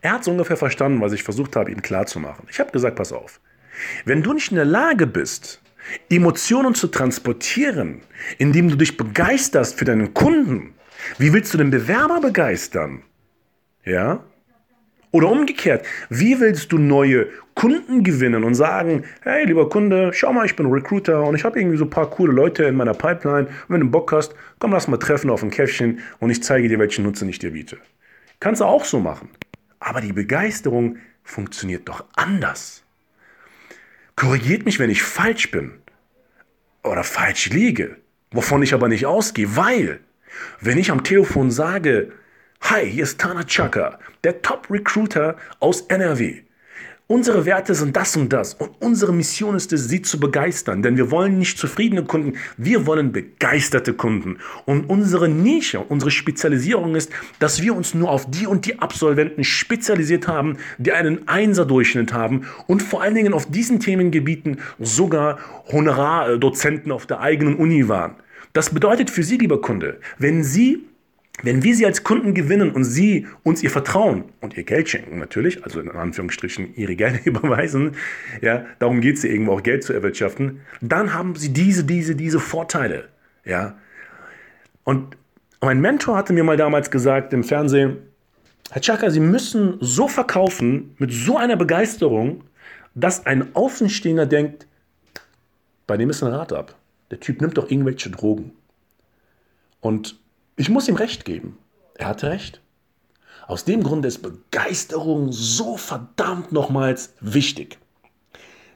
Er 0.00 0.12
hat 0.12 0.22
es 0.22 0.28
ungefähr 0.28 0.56
verstanden, 0.56 1.00
was 1.00 1.12
ich 1.12 1.24
versucht 1.24 1.56
habe, 1.56 1.70
ihm 1.70 1.82
klarzumachen. 1.82 2.46
Ich 2.50 2.60
habe 2.60 2.70
gesagt, 2.70 2.96
pass 2.96 3.12
auf, 3.12 3.40
wenn 4.04 4.22
du 4.22 4.32
nicht 4.32 4.50
in 4.50 4.56
der 4.56 4.64
Lage 4.64 5.06
bist, 5.06 5.60
Emotionen 6.10 6.74
zu 6.74 6.88
transportieren, 6.88 8.00
indem 8.38 8.68
du 8.68 8.76
dich 8.76 8.96
begeisterst 8.96 9.78
für 9.78 9.84
deinen 9.84 10.14
Kunden, 10.14 10.74
wie 11.18 11.32
willst 11.32 11.54
du 11.54 11.58
den 11.58 11.70
Bewerber 11.70 12.20
begeistern? 12.20 13.02
Ja? 13.84 14.24
Oder 15.10 15.30
umgekehrt, 15.30 15.86
wie 16.10 16.38
willst 16.38 16.70
du 16.70 16.78
neue 16.78 17.28
Kunden 17.54 18.04
gewinnen 18.04 18.44
und 18.44 18.54
sagen, 18.54 19.04
hey 19.22 19.46
lieber 19.46 19.68
Kunde, 19.68 20.12
schau 20.12 20.32
mal, 20.32 20.44
ich 20.44 20.54
bin 20.54 20.66
Recruiter 20.66 21.24
und 21.24 21.34
ich 21.34 21.44
habe 21.44 21.58
irgendwie 21.58 21.78
so 21.78 21.84
ein 21.84 21.90
paar 21.90 22.10
coole 22.10 22.32
Leute 22.32 22.64
in 22.64 22.76
meiner 22.76 22.94
Pipeline 22.94 23.46
und 23.46 23.68
wenn 23.68 23.80
du 23.80 23.90
Bock 23.90 24.12
hast, 24.12 24.34
komm, 24.58 24.72
lass 24.72 24.86
mal 24.86 24.98
treffen 24.98 25.30
auf 25.30 25.42
ein 25.42 25.50
Käffchen 25.50 26.00
und 26.20 26.30
ich 26.30 26.42
zeige 26.42 26.68
dir, 26.68 26.78
welchen 26.78 27.04
Nutzen 27.04 27.28
ich 27.28 27.38
dir 27.38 27.52
biete. 27.52 27.78
Kannst 28.38 28.60
du 28.60 28.66
auch 28.66 28.84
so 28.84 29.00
machen. 29.00 29.30
Aber 29.80 30.00
die 30.00 30.12
Begeisterung 30.12 30.98
funktioniert 31.24 31.88
doch 31.88 32.04
anders. 32.14 32.84
Korrigiert 34.18 34.64
mich, 34.64 34.80
wenn 34.80 34.90
ich 34.90 35.04
falsch 35.04 35.52
bin 35.52 35.74
oder 36.82 37.04
falsch 37.04 37.50
liege, 37.50 37.98
wovon 38.32 38.64
ich 38.64 38.74
aber 38.74 38.88
nicht 38.88 39.06
ausgehe, 39.06 39.54
weil 39.54 40.00
wenn 40.60 40.76
ich 40.76 40.90
am 40.90 41.04
Telefon 41.04 41.52
sage, 41.52 42.10
Hi, 42.62 42.90
hier 42.90 43.04
ist 43.04 43.20
Tana 43.20 43.44
Chaka, 43.44 44.00
der 44.24 44.42
Top-Recruiter 44.42 45.36
aus 45.60 45.82
NRW. 45.82 46.42
Unsere 47.10 47.46
Werte 47.46 47.74
sind 47.74 47.96
das 47.96 48.14
und 48.18 48.34
das 48.34 48.52
und 48.52 48.70
unsere 48.80 49.14
Mission 49.14 49.56
ist 49.56 49.72
es, 49.72 49.88
sie 49.88 50.02
zu 50.02 50.20
begeistern, 50.20 50.82
denn 50.82 50.98
wir 50.98 51.10
wollen 51.10 51.38
nicht 51.38 51.56
zufriedene 51.56 52.04
Kunden, 52.04 52.34
wir 52.58 52.84
wollen 52.84 53.12
begeisterte 53.12 53.94
Kunden. 53.94 54.36
Und 54.66 54.90
unsere 54.90 55.26
Nische, 55.26 55.80
unsere 55.80 56.10
Spezialisierung 56.10 56.96
ist, 56.96 57.10
dass 57.38 57.62
wir 57.62 57.74
uns 57.74 57.94
nur 57.94 58.10
auf 58.10 58.30
die 58.30 58.46
und 58.46 58.66
die 58.66 58.80
Absolventen 58.80 59.42
spezialisiert 59.42 60.28
haben, 60.28 60.58
die 60.76 60.92
einen 60.92 61.26
Einser-Durchschnitt 61.26 62.12
haben 62.12 62.42
und 62.66 62.82
vor 62.82 63.00
allen 63.00 63.14
Dingen 63.14 63.32
auf 63.32 63.46
diesen 63.46 63.80
Themengebieten 63.80 64.60
sogar 64.78 65.38
Honorardozenten 65.72 66.92
auf 66.92 67.06
der 67.06 67.20
eigenen 67.20 67.56
Uni 67.56 67.88
waren. 67.88 68.16
Das 68.52 68.68
bedeutet 68.68 69.08
für 69.08 69.22
Sie, 69.22 69.38
lieber 69.38 69.62
Kunde, 69.62 69.98
wenn 70.18 70.44
Sie 70.44 70.87
wenn 71.42 71.62
wir 71.62 71.74
sie 71.74 71.86
als 71.86 72.02
Kunden 72.02 72.34
gewinnen 72.34 72.72
und 72.72 72.84
sie 72.84 73.26
uns 73.44 73.62
ihr 73.62 73.70
Vertrauen 73.70 74.24
und 74.40 74.56
ihr 74.56 74.64
Geld 74.64 74.88
schenken 74.88 75.18
natürlich, 75.18 75.64
also 75.64 75.80
in 75.80 75.90
Anführungsstrichen 75.90 76.74
ihre 76.74 76.96
Gelder 76.96 77.20
überweisen, 77.24 77.92
ja, 78.40 78.66
darum 78.78 79.00
geht 79.00 79.16
es 79.16 79.22
ja 79.22 79.30
irgendwo 79.30 79.52
auch 79.52 79.62
Geld 79.62 79.84
zu 79.84 79.92
erwirtschaften, 79.92 80.60
dann 80.80 81.14
haben 81.14 81.34
sie 81.36 81.52
diese, 81.52 81.84
diese, 81.84 82.16
diese 82.16 82.40
Vorteile, 82.40 83.08
ja. 83.44 83.78
Und 84.84 85.16
mein 85.60 85.80
Mentor 85.80 86.16
hatte 86.16 86.32
mir 86.32 86.44
mal 86.44 86.56
damals 86.56 86.90
gesagt 86.90 87.32
im 87.32 87.44
Fernsehen, 87.44 87.98
Herr 88.70 88.82
Chaka, 88.82 89.10
Sie 89.10 89.20
müssen 89.20 89.78
so 89.80 90.08
verkaufen, 90.08 90.94
mit 90.98 91.10
so 91.10 91.38
einer 91.38 91.56
Begeisterung, 91.56 92.44
dass 92.94 93.24
ein 93.24 93.54
Außenstehender 93.54 94.26
denkt, 94.26 94.66
bei 95.86 95.96
dem 95.96 96.10
ist 96.10 96.22
ein 96.22 96.32
Rad 96.32 96.52
ab. 96.52 96.74
Der 97.10 97.18
Typ 97.18 97.40
nimmt 97.40 97.56
doch 97.56 97.70
irgendwelche 97.70 98.10
Drogen. 98.10 98.52
Und 99.80 100.18
ich 100.58 100.68
muss 100.68 100.88
ihm 100.88 100.96
recht 100.96 101.24
geben. 101.24 101.56
Er 101.94 102.08
hatte 102.08 102.28
recht. 102.28 102.60
Aus 103.46 103.64
dem 103.64 103.82
Grund 103.82 104.04
ist 104.04 104.20
Begeisterung 104.22 105.32
so 105.32 105.78
verdammt 105.78 106.52
nochmals 106.52 107.14
wichtig. 107.20 107.78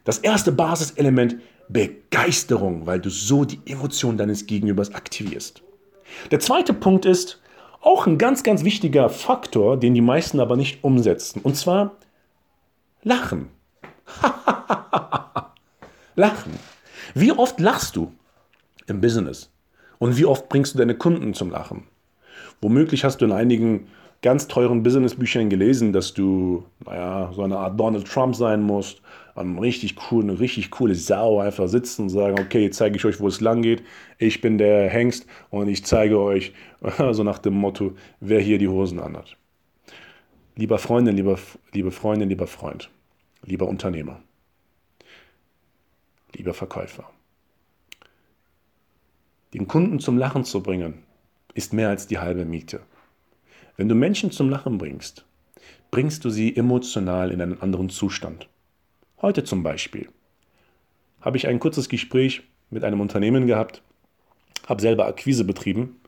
Das 0.05 0.19
erste 0.19 0.53
Basiselement 0.53 1.37
Begeisterung, 1.69 2.87
weil 2.87 3.01
du 3.01 3.11
so 3.11 3.45
die 3.45 3.61
Emotion 3.67 4.17
deines 4.17 4.47
Gegenübers 4.47 4.95
aktivierst. 4.95 5.63
Der 6.31 6.41
zweite 6.41 6.73
Punkt 6.73 7.05
ist 7.05 7.41
auch 7.81 8.07
ein 8.07 8.17
ganz, 8.17 8.43
ganz 8.43 8.65
wichtiger 8.65 9.09
Faktor, 9.09 9.77
den 9.77 9.95
die 9.95 10.01
meisten 10.01 10.41
aber 10.41 10.57
nicht 10.57 10.85
umsetzen. 10.85 11.41
Und 11.43 11.57
zwar 11.57 11.97
Lachen. 13.03 13.49
Lachen. 16.15 16.53
Wie 17.15 17.33
oft 17.33 17.59
lachst 17.59 17.97
du 17.97 18.13
im 18.87 19.01
Business? 19.01 19.52
Und 20.03 20.19
wie 20.19 20.25
oft 20.25 20.49
bringst 20.49 20.75
du 20.75 20.79
deine 20.79 20.97
Kunden 20.97 21.33
zum 21.33 21.53
Lachen? 21.53 21.85
Womöglich 22.61 23.05
hast 23.05 23.19
du 23.19 23.25
in 23.25 23.31
einigen 23.31 23.87
ganz 24.21 24.49
teuren 24.49 24.83
Businessbüchern 24.83 25.49
gelesen, 25.49 25.93
dass 25.93 26.13
du, 26.13 26.65
naja, 26.85 27.31
so 27.33 27.45
eine 27.45 27.57
Art 27.57 27.79
Donald 27.79 28.09
Trump 28.09 28.35
sein 28.35 28.63
musst, 28.63 29.01
an 29.37 29.61
richtig 29.61 29.95
cool, 30.11 30.25
eine 30.25 30.41
richtig 30.41 30.73
coole 30.73 30.97
Sau 30.97 31.39
einfach 31.39 31.69
sitzen 31.69 32.03
und 32.03 32.09
sagen, 32.09 32.37
okay, 32.41 32.65
jetzt 32.65 32.79
zeige 32.79 32.97
ich 32.97 33.05
euch, 33.05 33.21
wo 33.21 33.29
es 33.29 33.41
lang 33.41 33.63
geht. 33.63 33.85
Ich 34.19 34.41
bin 34.41 34.59
der 34.59 34.91
Hengst 34.91 35.25
und 35.51 35.69
ich 35.69 35.85
zeige 35.85 36.19
euch, 36.19 36.53
so 37.13 37.23
nach 37.23 37.39
dem 37.39 37.55
Motto, 37.55 37.93
wer 38.19 38.41
hier 38.41 38.59
die 38.59 38.67
Hosen 38.67 38.99
anhat. 38.99 39.37
Lieber 40.57 40.79
Freundin, 40.79 41.15
lieber, 41.15 41.39
liebe 41.75 41.93
Freundin, 41.93 42.29
lieber 42.29 42.49
Freund, 42.49 42.91
lieber 43.45 43.69
Unternehmer, 43.69 44.19
lieber 46.35 46.55
Verkäufer. 46.55 47.05
Den 49.55 49.69
Kunden 49.69 49.99
zum 49.99 50.17
Lachen 50.17 50.45
zu 50.45 50.63
bringen, 50.63 51.03
ist 51.55 51.73
mehr 51.73 51.91
als 51.91 52.07
die 52.07 52.19
halbe 52.19 52.45
Miete. 52.45 52.81
Wenn 53.77 53.89
du 53.89 53.95
Menschen 53.95 54.31
zum 54.31 54.49
Lachen 54.49 54.79
bringst, 54.79 55.27
bringst 55.91 56.25
du 56.25 56.31
sie 56.31 56.57
emotional 56.57 57.31
in 57.31 57.41
einen 57.41 57.61
anderen 57.61 57.91
Zustand. 57.91 58.49
Heute 59.21 59.45
zum 59.45 59.63
Beispiel 59.63 60.09
habe 61.21 61.37
ich 61.37 61.47
ein 61.47 61.61
kurzes 61.61 61.89
Gespräch 61.89 62.43
mit 62.71 62.83
einem 62.83 63.01
Unternehmen 63.01 63.47
gehabt, 63.47 63.83
habe 64.67 64.81
selber 64.81 65.07
Akquise 65.07 65.45
betrieben, 65.45 66.01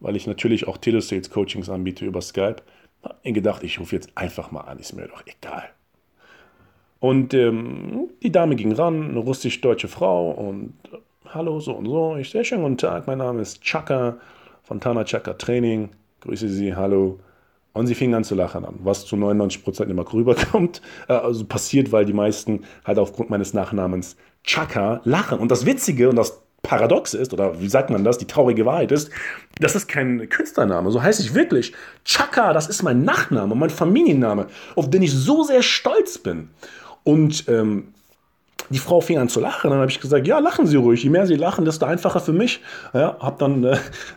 weil 0.00 0.16
ich 0.16 0.26
natürlich 0.26 0.68
auch 0.68 0.78
Telesales-Coachings 0.78 1.68
anbiete 1.68 2.04
über 2.04 2.20
Skype. 2.20 2.56
Habe 3.02 3.32
gedacht, 3.32 3.62
ich 3.64 3.80
rufe 3.80 3.96
jetzt 3.96 4.10
einfach 4.14 4.50
mal 4.50 4.62
an, 4.62 4.78
ist 4.78 4.92
mir 4.92 5.08
doch 5.08 5.24
egal. 5.26 5.68
Und 7.00 7.34
ähm, 7.34 8.08
die 8.22 8.32
Dame 8.32 8.56
ging 8.56 8.72
ran, 8.72 9.10
eine 9.10 9.18
russisch-deutsche 9.18 9.88
Frau, 9.88 10.30
und 10.30 10.74
hallo, 11.32 11.60
so 11.60 11.72
und 11.72 11.86
so. 11.86 12.16
Ich 12.16 12.30
sehr 12.30 12.44
schönen 12.44 12.62
guten 12.62 12.78
Tag, 12.78 13.06
mein 13.06 13.18
Name 13.18 13.42
ist 13.42 13.62
Chaka 13.62 14.18
von 14.62 14.80
Tana 14.80 15.04
Chaka 15.04 15.34
Training. 15.34 15.90
Grüße 16.20 16.48
Sie, 16.48 16.74
hallo. 16.74 17.18
Und 17.72 17.88
sie 17.88 17.94
fing 17.94 18.14
an 18.14 18.22
zu 18.22 18.36
lachen 18.36 18.64
an, 18.64 18.76
was 18.84 19.04
zu 19.04 19.16
99% 19.16 19.84
immer 19.86 20.10
rüberkommt. 20.12 20.80
Äh, 21.08 21.14
also 21.14 21.44
passiert, 21.44 21.90
weil 21.92 22.04
die 22.04 22.12
meisten 22.12 22.64
halt 22.84 22.98
aufgrund 22.98 23.30
meines 23.30 23.52
Nachnamens 23.52 24.16
Chaka 24.44 25.00
lachen. 25.04 25.38
Und 25.38 25.50
das 25.50 25.66
Witzige 25.66 26.08
und 26.08 26.16
das 26.16 26.40
Paradoxe 26.62 27.18
ist, 27.18 27.32
oder 27.32 27.60
wie 27.60 27.68
sagt 27.68 27.90
man 27.90 28.04
das, 28.04 28.16
die 28.18 28.26
traurige 28.26 28.64
Wahrheit 28.64 28.92
ist, 28.92 29.10
das 29.58 29.74
ist 29.74 29.88
kein 29.88 30.28
Künstlername, 30.28 30.90
so 30.90 31.02
heiße 31.02 31.20
ich 31.22 31.34
wirklich. 31.34 31.74
Chaka, 32.04 32.52
das 32.52 32.68
ist 32.68 32.82
mein 32.82 33.02
Nachname, 33.04 33.54
mein 33.54 33.70
Familienname, 33.70 34.46
auf 34.76 34.88
den 34.88 35.02
ich 35.02 35.12
so 35.12 35.42
sehr 35.42 35.62
stolz 35.62 36.18
bin. 36.18 36.50
Und 37.02 37.48
ähm, 37.48 37.93
die 38.70 38.78
Frau 38.78 39.00
fing 39.00 39.18
an 39.18 39.28
zu 39.28 39.40
lachen. 39.40 39.70
Dann 39.70 39.80
habe 39.80 39.90
ich 39.90 40.00
gesagt, 40.00 40.26
ja, 40.26 40.38
lachen 40.38 40.66
Sie 40.66 40.76
ruhig. 40.76 41.02
Je 41.02 41.10
mehr 41.10 41.26
Sie 41.26 41.36
lachen, 41.36 41.64
desto 41.64 41.86
einfacher 41.86 42.20
für 42.20 42.32
mich. 42.32 42.60
Ja, 42.92 43.16
hab 43.20 43.38
dann, 43.38 43.64
äh, 43.64 43.76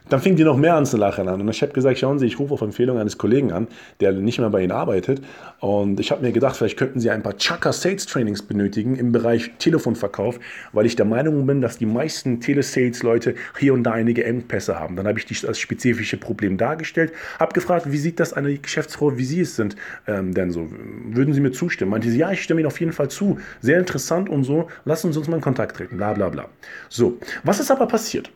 dann 0.10 0.22
fing 0.22 0.36
die 0.36 0.44
noch 0.44 0.58
mehr 0.58 0.76
an 0.76 0.86
zu 0.86 0.98
lachen 0.98 1.28
an. 1.28 1.42
Und 1.42 1.50
ich 1.50 1.62
habe 1.62 1.74
gesagt, 1.74 2.00
schauen 2.00 2.20
Sie, 2.20 2.26
ich 2.26 2.40
rufe 2.40 2.54
auf 2.54 2.62
Empfehlung 2.62 2.98
eines 2.98 3.18
Kollegen 3.18 3.52
an, 3.52 3.68
der 4.00 4.14
nicht 4.14 4.40
mehr 4.40 4.50
bei 4.50 4.62
Ihnen 4.62 4.72
arbeitet. 4.72 5.22
Und 5.60 6.00
ich 6.00 6.12
habe 6.12 6.22
mir 6.22 6.32
gedacht, 6.32 6.56
vielleicht 6.56 6.78
könnten 6.78 7.00
Sie 7.00 7.10
ein 7.10 7.24
paar 7.24 7.38
Chaka 7.38 7.74
Sales 7.74 8.06
Trainings 8.06 8.42
benötigen 8.42 8.96
im 8.96 9.12
Bereich 9.12 9.52
Telefonverkauf, 9.60 10.40
weil 10.72 10.86
ich 10.86 10.96
der 10.96 11.06
Meinung 11.06 11.46
bin, 11.46 11.62
dass 11.62 11.78
die 11.78 11.86
meisten 11.86 12.40
Telesales-Leute 12.40 13.36
hier 13.60 13.74
und 13.74 13.84
da 13.84 13.92
einige 13.92 14.24
Engpässe 14.24 14.80
haben. 14.80 14.96
Dann 14.96 15.08
habe 15.08 15.20
ich 15.20 15.42
das 15.42 15.60
spezifische 15.60 16.18
Problem 16.18 16.58
dargestellt, 16.58 17.12
habe 17.40 17.54
gefragt, 17.54 17.92
wie 17.92 17.98
sieht 17.98 18.20
das 18.20 18.34
eine 18.34 18.58
Geschäftsfrau, 18.58 19.18
wie 19.18 19.26
Sie 19.26 19.42
es 19.42 19.56
sind, 19.56 19.76
ähm, 20.08 20.34
denn 20.34 20.52
so? 20.52 20.68
Würden 21.10 21.34
Sie 21.34 21.42
mir 21.42 21.52
zustimmen? 21.52 21.92
Meinte 21.92 22.10
sie, 22.10 22.18
ja, 22.18 22.32
ich 22.32 22.44
stimme 22.44 22.62
Ihnen 22.62 22.68
auf 22.68 22.80
jeden 22.80 22.94
Fall 22.94 23.10
zu. 23.10 23.40
Sehr 23.62 23.80
interessant 23.80 24.30
und 24.30 24.37
so, 24.44 24.68
lassen 24.86 25.14
Sie 25.14 25.20
uns 25.20 25.28
mal 25.28 25.38
in 25.38 25.42
Kontakt 25.42 25.78
treten, 25.78 25.98
bla 25.98 26.14
bla 26.14 26.30
bla. 26.30 26.50
So, 26.90 27.18
was 27.44 27.60
ist 27.60 27.72
aber 27.72 27.88
passiert? 27.88 28.32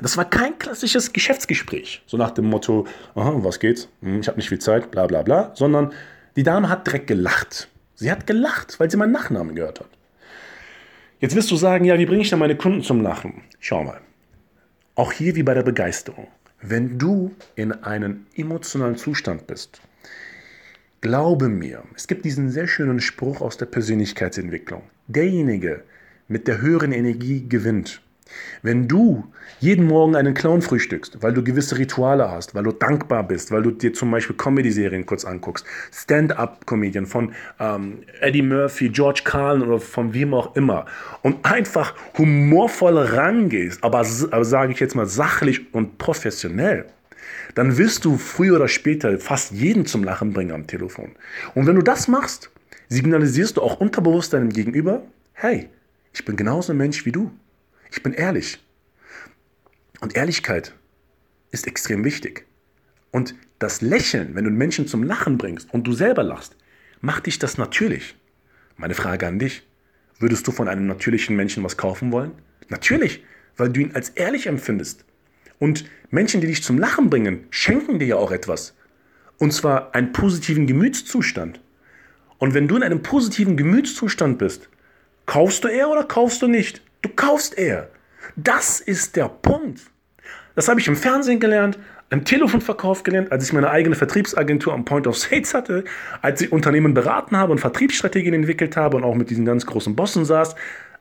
Das 0.00 0.16
war 0.16 0.28
kein 0.28 0.58
klassisches 0.58 1.12
Geschäftsgespräch, 1.12 2.02
so 2.06 2.16
nach 2.16 2.30
dem 2.30 2.46
Motto, 2.46 2.86
aha, 3.14 3.32
was 3.36 3.58
geht's, 3.58 3.88
hm, 4.02 4.20
ich 4.20 4.28
habe 4.28 4.36
nicht 4.36 4.48
viel 4.48 4.58
Zeit, 4.58 4.90
bla 4.90 5.06
bla 5.06 5.22
bla, 5.22 5.52
sondern 5.54 5.92
die 6.36 6.42
Dame 6.42 6.68
hat 6.68 6.86
direkt 6.86 7.06
gelacht. 7.06 7.68
Sie 7.94 8.10
hat 8.10 8.26
gelacht, 8.26 8.78
weil 8.78 8.90
sie 8.90 8.98
meinen 8.98 9.12
Nachnamen 9.12 9.54
gehört 9.54 9.80
hat. 9.80 9.88
Jetzt 11.18 11.34
wirst 11.34 11.50
du 11.50 11.56
sagen, 11.56 11.86
ja, 11.86 11.98
wie 11.98 12.04
bringe 12.04 12.20
ich 12.20 12.28
denn 12.28 12.38
meine 12.38 12.56
Kunden 12.56 12.82
zum 12.82 13.00
Lachen? 13.00 13.42
Schau 13.58 13.84
mal. 13.84 14.00
Auch 14.96 15.12
hier 15.12 15.34
wie 15.34 15.42
bei 15.42 15.54
der 15.54 15.62
Begeisterung. 15.62 16.28
Wenn 16.60 16.98
du 16.98 17.34
in 17.54 17.72
einem 17.72 18.26
emotionalen 18.34 18.96
Zustand 18.96 19.46
bist, 19.46 19.80
glaube 21.00 21.48
mir, 21.48 21.84
es 21.94 22.06
gibt 22.06 22.26
diesen 22.26 22.50
sehr 22.50 22.66
schönen 22.66 23.00
Spruch 23.00 23.40
aus 23.40 23.56
der 23.56 23.66
Persönlichkeitsentwicklung 23.66 24.82
derjenige 25.08 25.82
mit 26.28 26.48
der 26.48 26.60
höheren 26.60 26.92
Energie 26.92 27.48
gewinnt. 27.48 28.00
Wenn 28.62 28.88
du 28.88 29.24
jeden 29.60 29.86
Morgen 29.86 30.16
einen 30.16 30.34
Clown 30.34 30.60
frühstückst, 30.60 31.22
weil 31.22 31.32
du 31.32 31.42
gewisse 31.42 31.78
Rituale 31.78 32.30
hast, 32.30 32.54
weil 32.54 32.64
du 32.64 32.72
dankbar 32.72 33.22
bist, 33.22 33.50
weil 33.50 33.62
du 33.62 33.70
dir 33.70 33.94
zum 33.94 34.10
Beispiel 34.10 34.36
Comedy-Serien 34.36 35.06
kurz 35.06 35.24
anguckst, 35.24 35.64
Stand-up-Comedian 35.92 37.06
von 37.06 37.32
ähm, 37.60 37.98
Eddie 38.20 38.42
Murphy, 38.42 38.88
George 38.88 39.22
Carlin 39.24 39.62
oder 39.62 39.80
von 39.80 40.12
wem 40.12 40.34
auch 40.34 40.56
immer 40.56 40.86
und 41.22 41.44
einfach 41.44 41.94
humorvoll 42.18 42.98
rangehst, 42.98 43.82
aber, 43.82 43.98
aber 43.98 44.44
sage 44.44 44.72
ich 44.72 44.80
jetzt 44.80 44.96
mal 44.96 45.06
sachlich 45.06 45.72
und 45.72 45.98
professionell, 45.98 46.86
dann 47.54 47.78
wirst 47.78 48.04
du 48.04 48.18
früher 48.18 48.56
oder 48.56 48.68
später 48.68 49.18
fast 49.18 49.52
jeden 49.52 49.86
zum 49.86 50.04
Lachen 50.04 50.32
bringen 50.32 50.52
am 50.52 50.66
Telefon. 50.66 51.12
Und 51.54 51.66
wenn 51.66 51.76
du 51.76 51.82
das 51.82 52.08
machst, 52.08 52.50
signalisierst 52.88 53.56
du 53.56 53.62
auch 53.62 53.80
unterbewusst 53.80 54.32
deinem 54.32 54.50
Gegenüber, 54.50 55.02
hey, 55.32 55.68
ich 56.12 56.24
bin 56.24 56.36
genauso 56.36 56.72
ein 56.72 56.78
Mensch 56.78 57.04
wie 57.04 57.12
du. 57.12 57.30
Ich 57.90 58.02
bin 58.02 58.12
ehrlich. 58.12 58.58
Und 60.00 60.16
Ehrlichkeit 60.16 60.74
ist 61.50 61.66
extrem 61.66 62.04
wichtig. 62.04 62.46
Und 63.10 63.34
das 63.58 63.80
Lächeln, 63.80 64.34
wenn 64.34 64.44
du 64.44 64.50
Menschen 64.50 64.86
zum 64.86 65.02
Lachen 65.02 65.38
bringst 65.38 65.72
und 65.72 65.86
du 65.86 65.92
selber 65.92 66.22
lachst, 66.22 66.56
macht 67.00 67.26
dich 67.26 67.38
das 67.38 67.58
natürlich. 67.58 68.14
Meine 68.76 68.94
Frage 68.94 69.26
an 69.26 69.38
dich, 69.38 69.66
würdest 70.18 70.46
du 70.46 70.52
von 70.52 70.68
einem 70.68 70.86
natürlichen 70.86 71.36
Menschen 71.36 71.64
was 71.64 71.76
kaufen 71.76 72.12
wollen? 72.12 72.32
Natürlich, 72.68 73.24
weil 73.56 73.70
du 73.70 73.80
ihn 73.80 73.94
als 73.94 74.10
ehrlich 74.10 74.46
empfindest. 74.46 75.04
Und 75.58 75.84
Menschen, 76.10 76.40
die 76.40 76.46
dich 76.46 76.62
zum 76.62 76.78
Lachen 76.78 77.08
bringen, 77.08 77.46
schenken 77.50 77.98
dir 77.98 78.06
ja 78.06 78.16
auch 78.16 78.32
etwas. 78.32 78.74
Und 79.38 79.52
zwar 79.52 79.94
einen 79.94 80.12
positiven 80.12 80.66
Gemütszustand. 80.66 81.60
Und 82.38 82.54
wenn 82.54 82.68
du 82.68 82.76
in 82.76 82.82
einem 82.82 83.02
positiven 83.02 83.56
Gemütszustand 83.56 84.38
bist, 84.38 84.68
kaufst 85.26 85.64
du 85.64 85.68
eher 85.68 85.88
oder 85.88 86.04
kaufst 86.04 86.42
du 86.42 86.48
nicht? 86.48 86.82
Du 87.02 87.08
kaufst 87.08 87.56
eher. 87.56 87.88
Das 88.36 88.80
ist 88.80 89.16
der 89.16 89.28
Punkt. 89.28 89.80
Das 90.54 90.68
habe 90.68 90.80
ich 90.80 90.88
im 90.88 90.96
Fernsehen 90.96 91.40
gelernt, 91.40 91.78
im 92.10 92.24
Telefonverkauf 92.24 93.02
gelernt, 93.02 93.32
als 93.32 93.44
ich 93.44 93.52
meine 93.52 93.70
eigene 93.70 93.94
Vertriebsagentur 93.94 94.72
am 94.72 94.84
Point 94.84 95.06
of 95.06 95.16
Sales 95.18 95.54
hatte, 95.54 95.84
als 96.22 96.40
ich 96.40 96.52
Unternehmen 96.52 96.94
beraten 96.94 97.36
habe 97.36 97.52
und 97.52 97.58
Vertriebsstrategien 97.58 98.34
entwickelt 98.34 98.76
habe 98.76 98.96
und 98.96 99.04
auch 99.04 99.14
mit 99.14 99.30
diesen 99.30 99.44
ganz 99.44 99.66
großen 99.66 99.96
Bossen 99.96 100.24
saß. 100.24 100.54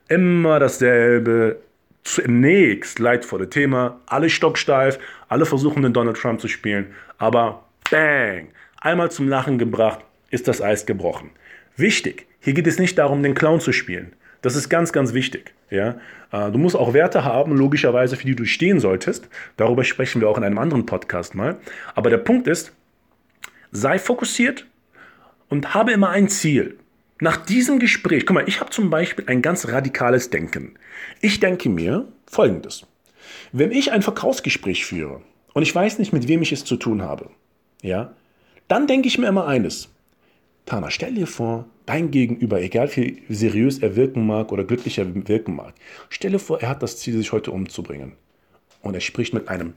Immer 0.08 0.60
dasselbe, 0.60 1.58
zunächst 2.04 3.00
leidvolle 3.00 3.50
Thema, 3.50 4.00
alle 4.06 4.30
stocksteif, 4.30 5.00
alle 5.28 5.46
versuchen 5.46 5.84
den 5.84 5.94
Donald 5.94 6.18
Trump 6.18 6.40
zu 6.40 6.48
spielen, 6.48 6.94
aber 7.18 7.64
bang, 7.90 8.48
einmal 8.80 9.12
zum 9.12 9.28
Lachen 9.28 9.58
gebracht, 9.58 10.00
ist 10.30 10.48
das 10.48 10.62
Eis 10.62 10.86
gebrochen. 10.86 11.32
Wichtig, 11.78 12.28
hier 12.40 12.54
geht 12.54 12.68
es 12.68 12.80
nicht 12.80 12.98
darum, 12.98 13.24
den 13.24 13.36
Clown 13.36 13.60
zu 13.60 13.72
spielen. 13.72 14.14
Das 14.42 14.56
ist 14.56 14.70
ganz, 14.70 14.94
ganz 14.94 15.14
wichtig. 15.14 15.54
Ja? 15.70 16.00
Äh, 16.32 16.52
du 16.52 16.58
musst 16.58 16.76
auch 16.76 16.94
Werte 16.94 17.24
haben, 17.24 17.56
logischerweise, 17.56 18.16
für 18.16 18.26
die 18.26 18.36
du 18.36 18.46
stehen 18.46 18.80
solltest. 18.80 19.28
Darüber 19.58 19.84
sprechen 19.84 20.22
wir 20.22 20.30
auch 20.30 20.38
in 20.38 20.44
einem 20.44 20.60
anderen 20.60 20.86
Podcast 20.86 21.36
mal. 21.36 21.58
Aber 21.96 22.10
der 22.10 22.18
Punkt 22.18 22.48
ist, 22.48 22.72
sei 23.72 23.98
fokussiert 23.98 24.68
und 25.50 25.74
habe 25.74 25.92
immer 25.92 26.10
ein 26.10 26.30
Ziel. 26.30 26.78
Nach 27.20 27.38
diesem 27.38 27.80
Gespräch, 27.80 28.26
guck 28.26 28.36
mal, 28.36 28.48
ich 28.48 28.60
habe 28.60 28.70
zum 28.70 28.90
Beispiel 28.90 29.26
ein 29.28 29.42
ganz 29.42 29.68
radikales 29.70 30.30
Denken. 30.30 30.76
Ich 31.22 31.40
denke 31.40 31.70
mir 31.70 32.08
folgendes. 32.28 32.86
Wenn 33.52 33.72
ich 33.72 33.92
ein 33.92 34.02
Verkaufsgespräch 34.02 34.86
führe 34.86 35.22
und 35.54 35.64
ich 35.64 35.74
weiß 35.74 35.98
nicht, 35.98 36.14
mit 36.14 36.28
wem 36.28 36.42
ich 36.42 36.52
es 36.52 36.66
zu 36.66 36.76
tun 36.76 37.02
habe, 37.02 37.30
ja, 37.82 38.14
dann 38.68 38.86
denke 38.86 39.08
ich 39.08 39.18
mir 39.18 39.28
immer 39.28 39.48
eines. 39.48 39.90
Tana, 40.66 40.90
stell 40.90 41.14
dir 41.14 41.28
vor, 41.28 41.66
dein 41.86 42.10
Gegenüber, 42.10 42.60
egal 42.60 42.90
wie 42.96 43.24
seriös 43.30 43.80
er 43.80 43.96
wirken 43.96 44.26
mag 44.26 44.52
oder 44.52 44.64
glücklicher 44.64 45.06
wirken 45.28 45.56
mag, 45.56 45.74
stell 46.10 46.32
dir 46.32 46.40
vor, 46.40 46.62
er 46.62 46.70
hat 46.70 46.82
das 46.82 46.98
Ziel, 46.98 47.16
sich 47.16 47.32
heute 47.32 47.52
umzubringen. 47.52 48.14
Und 48.82 48.96
er 48.96 49.02
spricht 49.02 49.34
mit 49.34 49.48
einem 49.48 49.74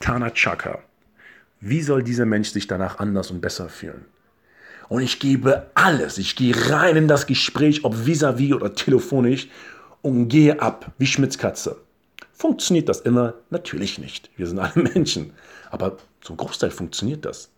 Tana 0.00 0.30
Chaka. 0.30 0.78
Wie 1.60 1.82
soll 1.82 2.02
dieser 2.02 2.24
Mensch 2.24 2.50
sich 2.50 2.66
danach 2.66 2.98
anders 2.98 3.30
und 3.30 3.40
besser 3.40 3.68
fühlen? 3.68 4.06
Und 4.88 5.02
ich 5.02 5.20
gebe 5.20 5.70
alles, 5.74 6.18
ich 6.18 6.36
gehe 6.36 6.54
rein 6.70 6.96
in 6.96 7.08
das 7.08 7.26
Gespräch, 7.26 7.84
ob 7.84 7.94
vis-à-vis 7.94 8.50
-vis 8.50 8.54
oder 8.54 8.74
telefonisch, 8.74 9.48
und 10.02 10.28
gehe 10.28 10.60
ab, 10.60 10.92
wie 10.98 11.06
Schmitzkatze. 11.06 11.76
Funktioniert 12.32 12.88
das 12.88 13.00
immer? 13.00 13.34
Natürlich 13.50 13.98
nicht. 13.98 14.30
Wir 14.36 14.46
sind 14.46 14.58
alle 14.58 14.82
Menschen. 14.94 15.32
Aber 15.70 15.98
zum 16.22 16.38
Großteil 16.38 16.70
funktioniert 16.70 17.26
das. 17.26 17.50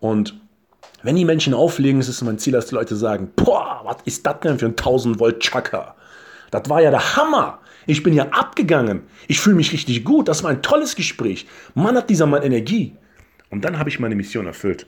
Und 0.00 0.40
wenn 1.04 1.16
die 1.16 1.26
Menschen 1.26 1.52
auflegen, 1.52 2.00
ist 2.00 2.08
es 2.08 2.22
mein 2.22 2.38
Ziel, 2.38 2.54
dass 2.54 2.66
die 2.66 2.74
Leute 2.74 2.96
sagen, 2.96 3.30
boah, 3.36 3.82
was 3.84 3.98
ist 4.06 4.26
das 4.26 4.40
denn 4.40 4.58
für 4.58 4.66
ein 4.66 4.70
1000 4.72 5.20
Volt 5.20 5.40
Chakra? 5.40 5.94
Das 6.50 6.68
war 6.70 6.80
ja 6.80 6.90
der 6.90 7.16
Hammer. 7.16 7.60
Ich 7.86 8.02
bin 8.02 8.14
ja 8.14 8.28
abgegangen. 8.30 9.02
Ich 9.28 9.38
fühle 9.38 9.56
mich 9.56 9.72
richtig 9.72 10.02
gut. 10.04 10.28
Das 10.28 10.42
war 10.42 10.50
ein 10.50 10.62
tolles 10.62 10.96
Gespräch. 10.96 11.46
Mann 11.74 11.96
hat 11.96 12.08
dieser 12.08 12.24
Mann 12.24 12.42
Energie. 12.42 12.96
Und 13.50 13.66
dann 13.66 13.78
habe 13.78 13.90
ich 13.90 14.00
meine 14.00 14.14
Mission 14.14 14.46
erfüllt. 14.46 14.86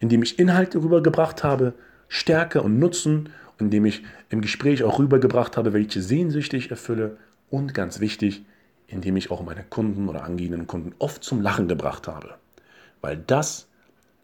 Indem 0.00 0.24
ich 0.24 0.40
Inhalte 0.40 0.82
rübergebracht 0.82 1.44
habe, 1.44 1.74
Stärke 2.08 2.62
und 2.62 2.80
Nutzen, 2.80 3.28
indem 3.58 3.84
ich 3.84 4.02
im 4.30 4.40
Gespräch 4.40 4.82
auch 4.82 4.98
rübergebracht 4.98 5.56
habe, 5.56 5.72
welche 5.72 6.02
Sehnsüchte 6.02 6.56
ich 6.56 6.72
erfülle 6.72 7.18
und 7.50 7.72
ganz 7.72 8.00
wichtig, 8.00 8.44
indem 8.88 9.16
ich 9.16 9.30
auch 9.30 9.44
meine 9.44 9.62
Kunden 9.62 10.08
oder 10.08 10.24
angehenden 10.24 10.66
Kunden 10.66 10.92
oft 10.98 11.22
zum 11.22 11.40
Lachen 11.40 11.68
gebracht 11.68 12.08
habe. 12.08 12.34
Weil 13.00 13.16
das 13.16 13.69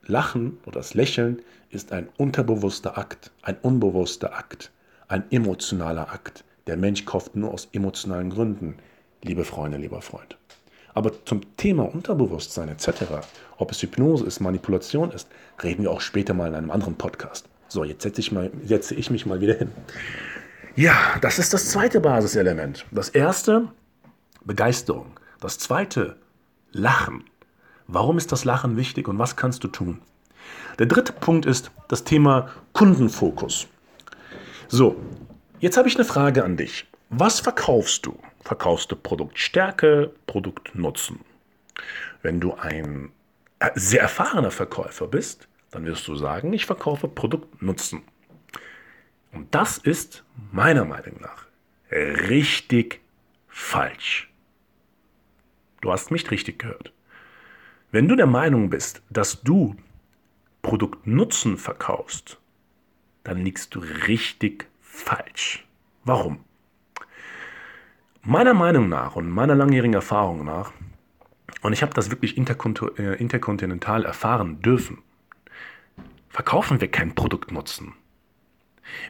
Lachen 0.09 0.59
oder 0.65 0.81
das 0.81 0.95
Lächeln 0.95 1.43
ist 1.71 1.93
ein 1.93 2.09
unterbewusster 2.17 2.97
Akt, 2.99 3.31
ein 3.43 3.57
unbewusster 3.63 4.37
Akt, 4.37 4.71
ein 5.09 5.25
emotionaler 5.31 6.13
Akt. 6.13 6.45
Der 6.67 6.77
Mensch 6.77 7.05
kauft 7.05 7.37
nur 7.37 7.53
aus 7.53 7.69
emotionalen 7.73 8.31
Gründen, 8.31 8.77
liebe 9.23 9.45
Freunde, 9.45 9.79
lieber 9.79 10.03
Freund. 10.03 10.37
Aber 10.95 11.13
zum 11.27 11.57
Thema 11.57 11.83
Unterbewusstsein 11.83 12.69
etc., 12.69 12.89
ob 13.59 13.71
es 13.71 13.83
Hypnose 13.83 14.25
ist, 14.25 14.41
Manipulation 14.41 15.11
ist, 15.11 15.29
reden 15.63 15.83
wir 15.83 15.91
auch 15.91 16.01
später 16.01 16.33
mal 16.33 16.49
in 16.49 16.55
einem 16.55 16.71
anderen 16.71 16.95
Podcast. 16.95 17.49
So, 17.69 17.85
jetzt 17.85 18.03
setze 18.03 18.21
ich, 18.21 18.33
mal, 18.33 18.51
setze 18.65 18.95
ich 18.95 19.11
mich 19.11 19.27
mal 19.27 19.41
wieder 19.41 19.55
hin. 19.55 19.71
Ja, 20.75 21.17
das 21.21 21.39
ist 21.39 21.53
das 21.53 21.71
zweite 21.71 22.01
Basiselement. 22.01 22.87
Das 22.91 23.09
erste, 23.09 23.69
Begeisterung. 24.45 25.19
Das 25.41 25.59
zweite, 25.59 26.17
Lachen. 26.73 27.25
Warum 27.89 28.19
ist 28.19 28.33
das 28.33 28.45
Lachen 28.45 28.77
wichtig 28.77 29.09
und 29.09 29.19
was 29.19 29.37
kannst 29.37 29.63
du 29.65 29.69
tun? 29.69 30.01
Der 30.79 30.87
dritte 30.87 31.13
Punkt 31.13 31.47
ist 31.47 31.71
das 31.89 32.05
Thema 32.05 32.51
Kundenfokus. 32.73 33.69
So, 34.69 34.97
jetzt 35.61 35.77
habe 35.77 35.89
ich 35.89 35.95
eine 35.97 36.05
Frage 36.05 36.45
an 36.45 36.57
dich. 36.57 36.87
Was 37.11 37.41
verkaufst 37.41 38.05
du? 38.07 38.19
Verkaufst 38.43 38.91
du 38.91 38.97
Produktstärke, 38.97 40.13
Produktnutzen? 40.27 41.21
Wenn 42.23 42.41
du 42.41 42.55
ein 42.55 43.13
äh, 43.61 43.71
sehr 43.75 44.03
erfahrener 44.03 44.51
Verkäufer 44.51 45.07
bist, 45.07 45.49
dann 45.71 45.85
wirst 45.85 46.07
du 46.09 46.17
sagen, 46.17 46.53
ich 46.53 46.67
verkaufe 46.67 47.09
Produktnutzen. 47.09 48.03
Und 49.33 49.55
das 49.55 49.79
ist 49.79 50.25
meiner 50.53 50.85
Meinung 50.85 51.21
nach 51.21 51.47
richtig 51.91 53.01
falsch. 53.49 54.31
Du 55.81 55.93
hast 55.93 56.11
mich 56.11 56.31
richtig 56.31 56.59
gehört. 56.59 56.93
Wenn 57.93 58.09
du 58.09 58.17
der 58.17 58.27
Meinung 58.27 58.71
bist, 58.71 59.03
dass 59.11 59.43
du 59.43 59.77
Produktnutzen 60.63 61.57
verkaufst, 61.57 62.39
dann 63.23 63.39
liegst 63.39 63.75
du 63.75 63.81
richtig 63.81 64.67
falsch. 64.81 65.65
Warum? 66.05 66.41
Meiner 68.23 68.55
Meinung 68.55 68.89
nach 68.89 69.15
und 69.15 69.31
meiner 69.31 69.55
langjährigen 69.55 69.95
Erfahrung 69.95 70.45
nach, 70.45 70.73
und 71.63 71.73
ich 71.73 71.83
habe 71.83 71.95
das 71.95 72.11
wirklich 72.11 72.37
äh, 72.37 73.15
interkontinental 73.15 74.05
erfahren 74.05 74.61
dürfen, 74.63 74.99
verkaufen 76.29 76.81
wir 76.81 76.89
keinen 76.89 77.15
Produktnutzen. 77.15 77.95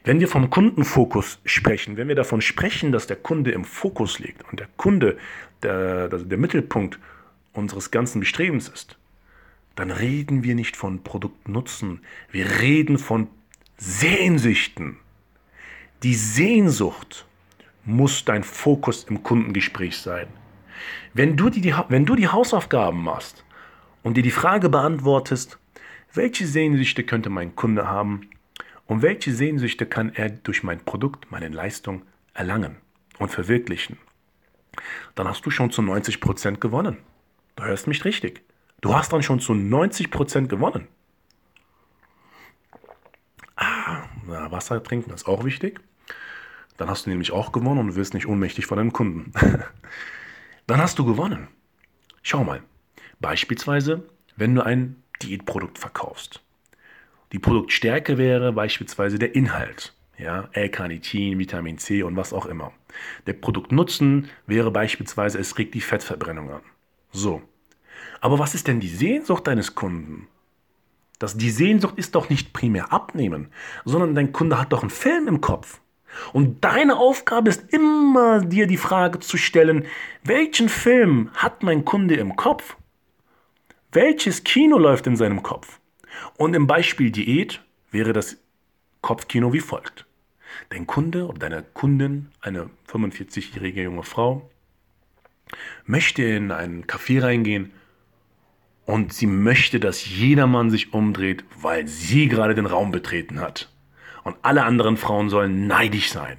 Wenn 0.04 0.20
wir 0.20 0.28
vom 0.28 0.50
Kundenfokus 0.50 1.40
sprechen, 1.44 1.96
wenn 1.96 2.08
wir 2.08 2.14
davon 2.14 2.40
sprechen, 2.40 2.92
dass 2.92 3.06
der 3.06 3.16
Kunde 3.16 3.50
im 3.52 3.64
Fokus 3.64 4.18
liegt 4.18 4.42
und 4.50 4.60
der 4.60 4.68
Kunde 4.76 5.16
der, 5.62 6.08
der, 6.08 6.18
der 6.20 6.38
Mittelpunkt 6.38 6.98
unseres 7.56 7.90
ganzen 7.90 8.20
Bestrebens 8.20 8.68
ist, 8.68 8.98
dann 9.74 9.90
reden 9.90 10.42
wir 10.42 10.54
nicht 10.54 10.76
von 10.76 11.02
Produktnutzen, 11.02 12.00
wir 12.30 12.60
reden 12.60 12.98
von 12.98 13.28
Sehnsüchten. 13.76 14.96
Die 16.02 16.14
Sehnsucht 16.14 17.26
muss 17.84 18.24
dein 18.24 18.42
Fokus 18.42 19.04
im 19.04 19.22
Kundengespräch 19.22 19.98
sein. 19.98 20.28
Wenn 21.14 21.36
du, 21.36 21.50
die, 21.50 21.74
wenn 21.88 22.04
du 22.04 22.16
die 22.16 22.28
Hausaufgaben 22.28 23.02
machst 23.02 23.44
und 24.02 24.16
dir 24.16 24.22
die 24.22 24.30
Frage 24.30 24.68
beantwortest, 24.68 25.58
welche 26.12 26.46
Sehnsüchte 26.46 27.04
könnte 27.04 27.30
mein 27.30 27.54
Kunde 27.54 27.88
haben 27.88 28.28
und 28.86 29.02
welche 29.02 29.32
Sehnsüchte 29.32 29.86
kann 29.86 30.14
er 30.14 30.30
durch 30.30 30.62
mein 30.62 30.80
Produkt, 30.80 31.30
meine 31.30 31.48
Leistung 31.48 32.02
erlangen 32.34 32.76
und 33.18 33.30
verwirklichen, 33.30 33.98
dann 35.14 35.28
hast 35.28 35.44
du 35.46 35.50
schon 35.50 35.70
zu 35.70 35.82
90 35.82 36.20
Prozent 36.20 36.60
gewonnen. 36.60 36.98
Du 37.56 37.64
hörst 37.64 37.86
mich 37.86 38.04
richtig. 38.04 38.42
Du 38.82 38.94
hast 38.94 39.12
dann 39.12 39.22
schon 39.22 39.40
zu 39.40 39.52
90% 39.52 40.46
gewonnen. 40.46 40.88
Ah, 43.56 44.04
Wasser 44.26 44.82
trinken 44.82 45.10
ist 45.12 45.26
auch 45.26 45.44
wichtig. 45.44 45.80
Dann 46.76 46.90
hast 46.90 47.06
du 47.06 47.10
nämlich 47.10 47.32
auch 47.32 47.52
gewonnen 47.52 47.78
und 47.78 47.96
wirst 47.96 48.12
nicht 48.12 48.26
ohnmächtig 48.26 48.66
vor 48.66 48.76
deinem 48.76 48.92
Kunden. 48.92 49.32
Dann 50.66 50.78
hast 50.78 50.98
du 50.98 51.06
gewonnen. 51.06 51.48
Schau 52.22 52.44
mal. 52.44 52.62
Beispielsweise, 53.20 54.02
wenn 54.36 54.54
du 54.54 54.62
ein 54.62 55.02
Diätprodukt 55.22 55.78
verkaufst. 55.78 56.42
Die 57.32 57.38
Produktstärke 57.38 58.18
wäre 58.18 58.52
beispielsweise 58.52 59.18
der 59.18 59.34
Inhalt. 59.34 59.94
Ja, 60.18 60.48
L-Carnitin, 60.52 61.38
Vitamin 61.38 61.78
C 61.78 62.02
und 62.02 62.16
was 62.16 62.32
auch 62.32 62.46
immer. 62.46 62.72
Der 63.26 63.34
Produktnutzen 63.34 64.28
wäre 64.46 64.70
beispielsweise, 64.70 65.38
es 65.38 65.56
regt 65.56 65.74
die 65.74 65.80
Fettverbrennung 65.80 66.50
an. 66.50 66.62
So. 67.16 67.40
Aber 68.20 68.38
was 68.38 68.54
ist 68.54 68.66
denn 68.66 68.78
die 68.78 68.88
Sehnsucht 68.88 69.46
deines 69.46 69.74
Kunden? 69.74 70.28
Das, 71.18 71.36
die 71.36 71.50
Sehnsucht 71.50 71.96
ist 71.96 72.14
doch 72.14 72.28
nicht 72.28 72.52
primär 72.52 72.92
abnehmen, 72.92 73.48
sondern 73.86 74.14
dein 74.14 74.32
Kunde 74.32 74.60
hat 74.60 74.72
doch 74.72 74.82
einen 74.82 74.90
Film 74.90 75.26
im 75.26 75.40
Kopf. 75.40 75.80
Und 76.34 76.62
deine 76.62 76.98
Aufgabe 76.98 77.48
ist 77.48 77.72
immer, 77.72 78.40
dir 78.40 78.66
die 78.66 78.76
Frage 78.76 79.20
zu 79.20 79.38
stellen, 79.38 79.86
welchen 80.24 80.68
Film 80.68 81.30
hat 81.34 81.62
mein 81.62 81.86
Kunde 81.86 82.16
im 82.16 82.36
Kopf? 82.36 82.76
Welches 83.92 84.44
Kino 84.44 84.76
läuft 84.76 85.06
in 85.06 85.16
seinem 85.16 85.42
Kopf? 85.42 85.80
Und 86.36 86.54
im 86.54 86.66
Beispiel 86.66 87.10
Diät 87.10 87.62
wäre 87.90 88.12
das 88.12 88.36
Kopfkino 89.00 89.54
wie 89.54 89.60
folgt. 89.60 90.04
Dein 90.68 90.86
Kunde 90.86 91.26
oder 91.26 91.38
deine 91.38 91.62
Kundin, 91.62 92.28
eine 92.40 92.68
45-jährige 92.90 93.84
junge 93.84 94.02
Frau, 94.02 94.50
möchte 95.84 96.22
in 96.22 96.50
einen 96.50 96.84
Café 96.86 97.22
reingehen 97.22 97.72
und 98.84 99.12
sie 99.12 99.26
möchte, 99.26 99.80
dass 99.80 100.06
jedermann 100.06 100.70
sich 100.70 100.92
umdreht, 100.92 101.44
weil 101.60 101.86
sie 101.88 102.28
gerade 102.28 102.54
den 102.54 102.66
Raum 102.66 102.92
betreten 102.92 103.40
hat. 103.40 103.68
Und 104.24 104.36
alle 104.42 104.64
anderen 104.64 104.96
Frauen 104.96 105.28
sollen 105.28 105.66
neidisch 105.66 106.10
sein, 106.10 106.38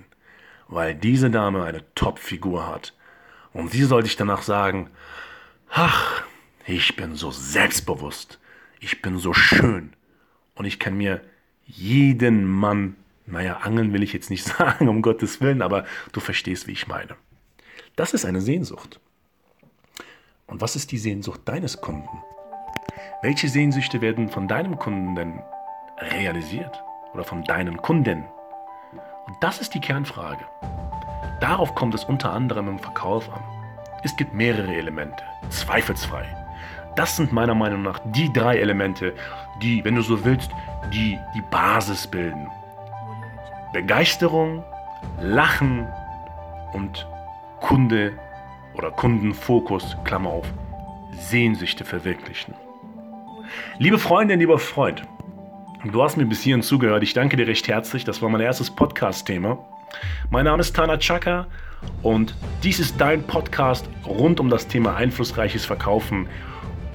weil 0.68 0.96
diese 0.96 1.30
Dame 1.30 1.64
eine 1.64 1.84
Top-Figur 1.96 2.68
hat. 2.68 2.94
Und 3.54 3.72
sie 3.72 3.84
soll 3.84 4.04
sich 4.04 4.16
danach 4.16 4.42
sagen, 4.42 4.90
ach, 5.70 6.24
ich 6.66 6.96
bin 6.96 7.16
so 7.16 7.32
selbstbewusst, 7.32 8.40
ich 8.80 9.02
bin 9.02 9.18
so 9.18 9.34
schön 9.34 9.94
und 10.56 10.66
ich 10.66 10.80
kann 10.80 10.98
mir 10.98 11.22
jeden 11.66 12.46
Mann, 12.46 12.96
naja, 13.26 13.58
angeln 13.58 13.94
will 13.94 14.04
ich 14.04 14.14
jetzt 14.14 14.30
nicht 14.30 14.44
sagen, 14.58 14.88
um 14.90 15.02
Gottes 15.02 15.42
Willen, 15.42 15.62
aber 15.62 15.86
du 16.12 16.20
verstehst, 16.20 16.68
wie 16.68 16.74
ich 16.74 16.88
meine. 16.88 17.16
Das 17.98 18.14
ist 18.14 18.26
eine 18.26 18.42
Sehnsucht. 18.42 19.00
Und 20.46 20.62
was 20.62 20.76
ist 20.76 20.92
die 20.92 21.00
Sehnsucht 21.00 21.42
deines 21.46 21.82
Kunden? 21.82 22.24
Welche 23.24 23.50
Sehnsüchte 23.50 24.02
werden 24.02 24.30
von 24.30 24.48
deinem 24.48 24.78
Kunden 24.78 25.16
denn 25.16 25.42
realisiert? 25.98 26.84
Oder 27.16 27.24
von 27.24 27.44
deinen 27.44 27.78
Kunden? 27.78 28.24
Und 29.26 29.36
das 29.42 29.60
ist 29.60 29.74
die 29.74 29.80
Kernfrage. 29.80 30.46
Darauf 31.42 31.74
kommt 31.74 31.96
es 31.96 32.04
unter 32.04 32.32
anderem 32.32 32.68
im 32.68 32.78
Verkauf 32.78 33.34
an. 33.34 33.42
Es 34.04 34.16
gibt 34.16 34.32
mehrere 34.32 34.76
Elemente, 34.76 35.24
zweifelsfrei. 35.50 36.24
Das 36.96 37.16
sind 37.16 37.34
meiner 37.34 37.56
Meinung 37.56 37.82
nach 37.82 38.00
die 38.06 38.32
drei 38.32 38.58
Elemente, 38.60 39.16
die, 39.64 39.84
wenn 39.84 39.96
du 39.96 40.04
so 40.04 40.24
willst, 40.24 40.52
die 40.94 41.18
die 41.34 41.44
Basis 41.50 42.06
bilden. 42.06 42.48
Begeisterung, 43.74 44.64
Lachen 45.20 45.88
und 46.74 47.08
Kunde 47.62 48.14
oder 48.76 48.92
Kundenfokus, 48.92 49.98
Klammer 50.04 50.30
auf, 50.30 50.48
Sehnsüchte 51.20 51.84
verwirklichen. 51.84 52.54
Liebe 53.80 53.98
Freundin, 53.98 54.40
lieber 54.40 54.60
Freund, 54.60 55.04
du 55.84 56.04
hast 56.04 56.18
mir 56.18 56.26
bis 56.26 56.42
hierhin 56.42 56.62
zugehört. 56.62 57.04
Ich 57.04 57.14
danke 57.14 57.38
dir 57.38 57.48
recht 57.48 57.68
herzlich. 57.68 58.04
Das 58.04 58.22
war 58.22 58.30
mein 58.30 58.42
erstes 58.42 58.70
Podcast-Thema. 58.70 59.58
Mein 60.30 60.46
Name 60.46 60.62
ist 60.62 60.76
Tana 60.76 60.98
Chaka 60.98 61.48
und 62.04 62.36
dies 62.64 62.80
ist 62.80 63.00
dein 63.00 63.24
Podcast 63.24 63.90
rund 64.06 64.40
um 64.40 64.50
das 64.50 64.68
Thema 64.68 64.96
einflussreiches 64.96 65.66
Verkaufen 65.66 66.28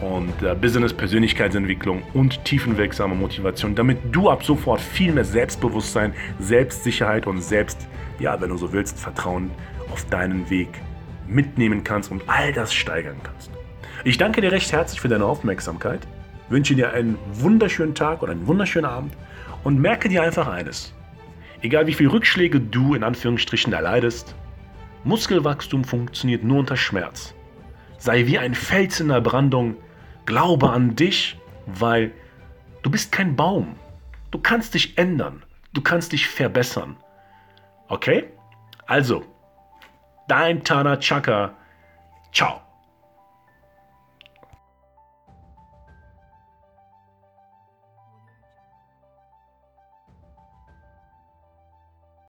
und 0.01 0.43
äh, 0.43 0.55
Business, 0.55 0.93
Persönlichkeitsentwicklung 0.93 2.03
und 2.13 2.45
tiefenwirksame 2.45 3.15
Motivation, 3.15 3.75
damit 3.75 3.99
du 4.11 4.29
ab 4.29 4.45
sofort 4.45 4.81
viel 4.81 5.13
mehr 5.13 5.25
Selbstbewusstsein, 5.25 6.13
Selbstsicherheit 6.39 7.27
und 7.27 7.41
Selbst, 7.41 7.89
ja, 8.19 8.41
wenn 8.41 8.51
du 8.51 8.57
so 8.57 8.73
willst, 8.73 8.99
Vertrauen 8.99 9.51
auf 9.93 10.05
deinen 10.07 10.51
Weg 10.51 10.81
mitnehmen 11.29 11.85
kannst 11.85 12.11
und 12.11 12.23
all 12.27 12.53
das 12.53 12.75
steigern 12.75 13.21
kannst. 13.23 13.51
Ich 14.05 14.19
danke 14.19 14.41
dir 14.41 14.51
recht 14.51 14.73
herzlich 14.73 15.01
für 15.01 15.09
deine 15.09 15.25
Aufmerksamkeit 15.25 16.07
wünsche 16.53 16.77
dir 16.77 16.93
einen 16.93 17.19
wunderschönen 17.33 17.95
Tag 17.95 18.23
oder 18.23 18.33
einen 18.33 18.47
wunderschönen 18.47 18.85
Abend 18.85 19.17
und 19.65 19.81
merke 19.81 20.09
dir 20.09 20.23
einfach 20.23 20.47
eines. 20.47 20.95
Egal 21.63 21.87
wie 21.87 21.95
viele 21.95 22.13
Rückschläge 22.13 22.61
du 22.61 22.95
in 22.95 23.03
Anführungsstrichen 23.03 23.73
erleidest, 23.73 24.37
Muskelwachstum 25.05 25.85
funktioniert 25.85 26.45
nur 26.45 26.59
unter 26.61 26.77
Schmerz. 26.77 27.35
Sei 27.99 28.27
wie 28.27 28.39
ein 28.39 28.55
Fels 28.55 29.01
in 29.01 29.09
der 29.09 29.21
Brandung, 29.21 29.77
glaube 30.27 30.71
an 30.71 30.95
dich, 30.95 31.39
weil 31.67 32.13
du 32.83 32.91
bist 32.91 33.11
kein 33.11 33.35
Baum. 33.35 33.77
Du 34.31 34.39
kannst 34.39 34.75
dich 34.75 34.99
ändern, 34.99 35.43
du 35.73 35.81
kannst 35.81 36.13
dich 36.13 36.29
verbessern. 36.29 36.97
Okay? 37.89 38.25
Also, 38.87 39.25
dein 40.29 40.63
Tana 40.65 40.99
Chaka. 40.99 41.55
Ciao. 42.33 42.72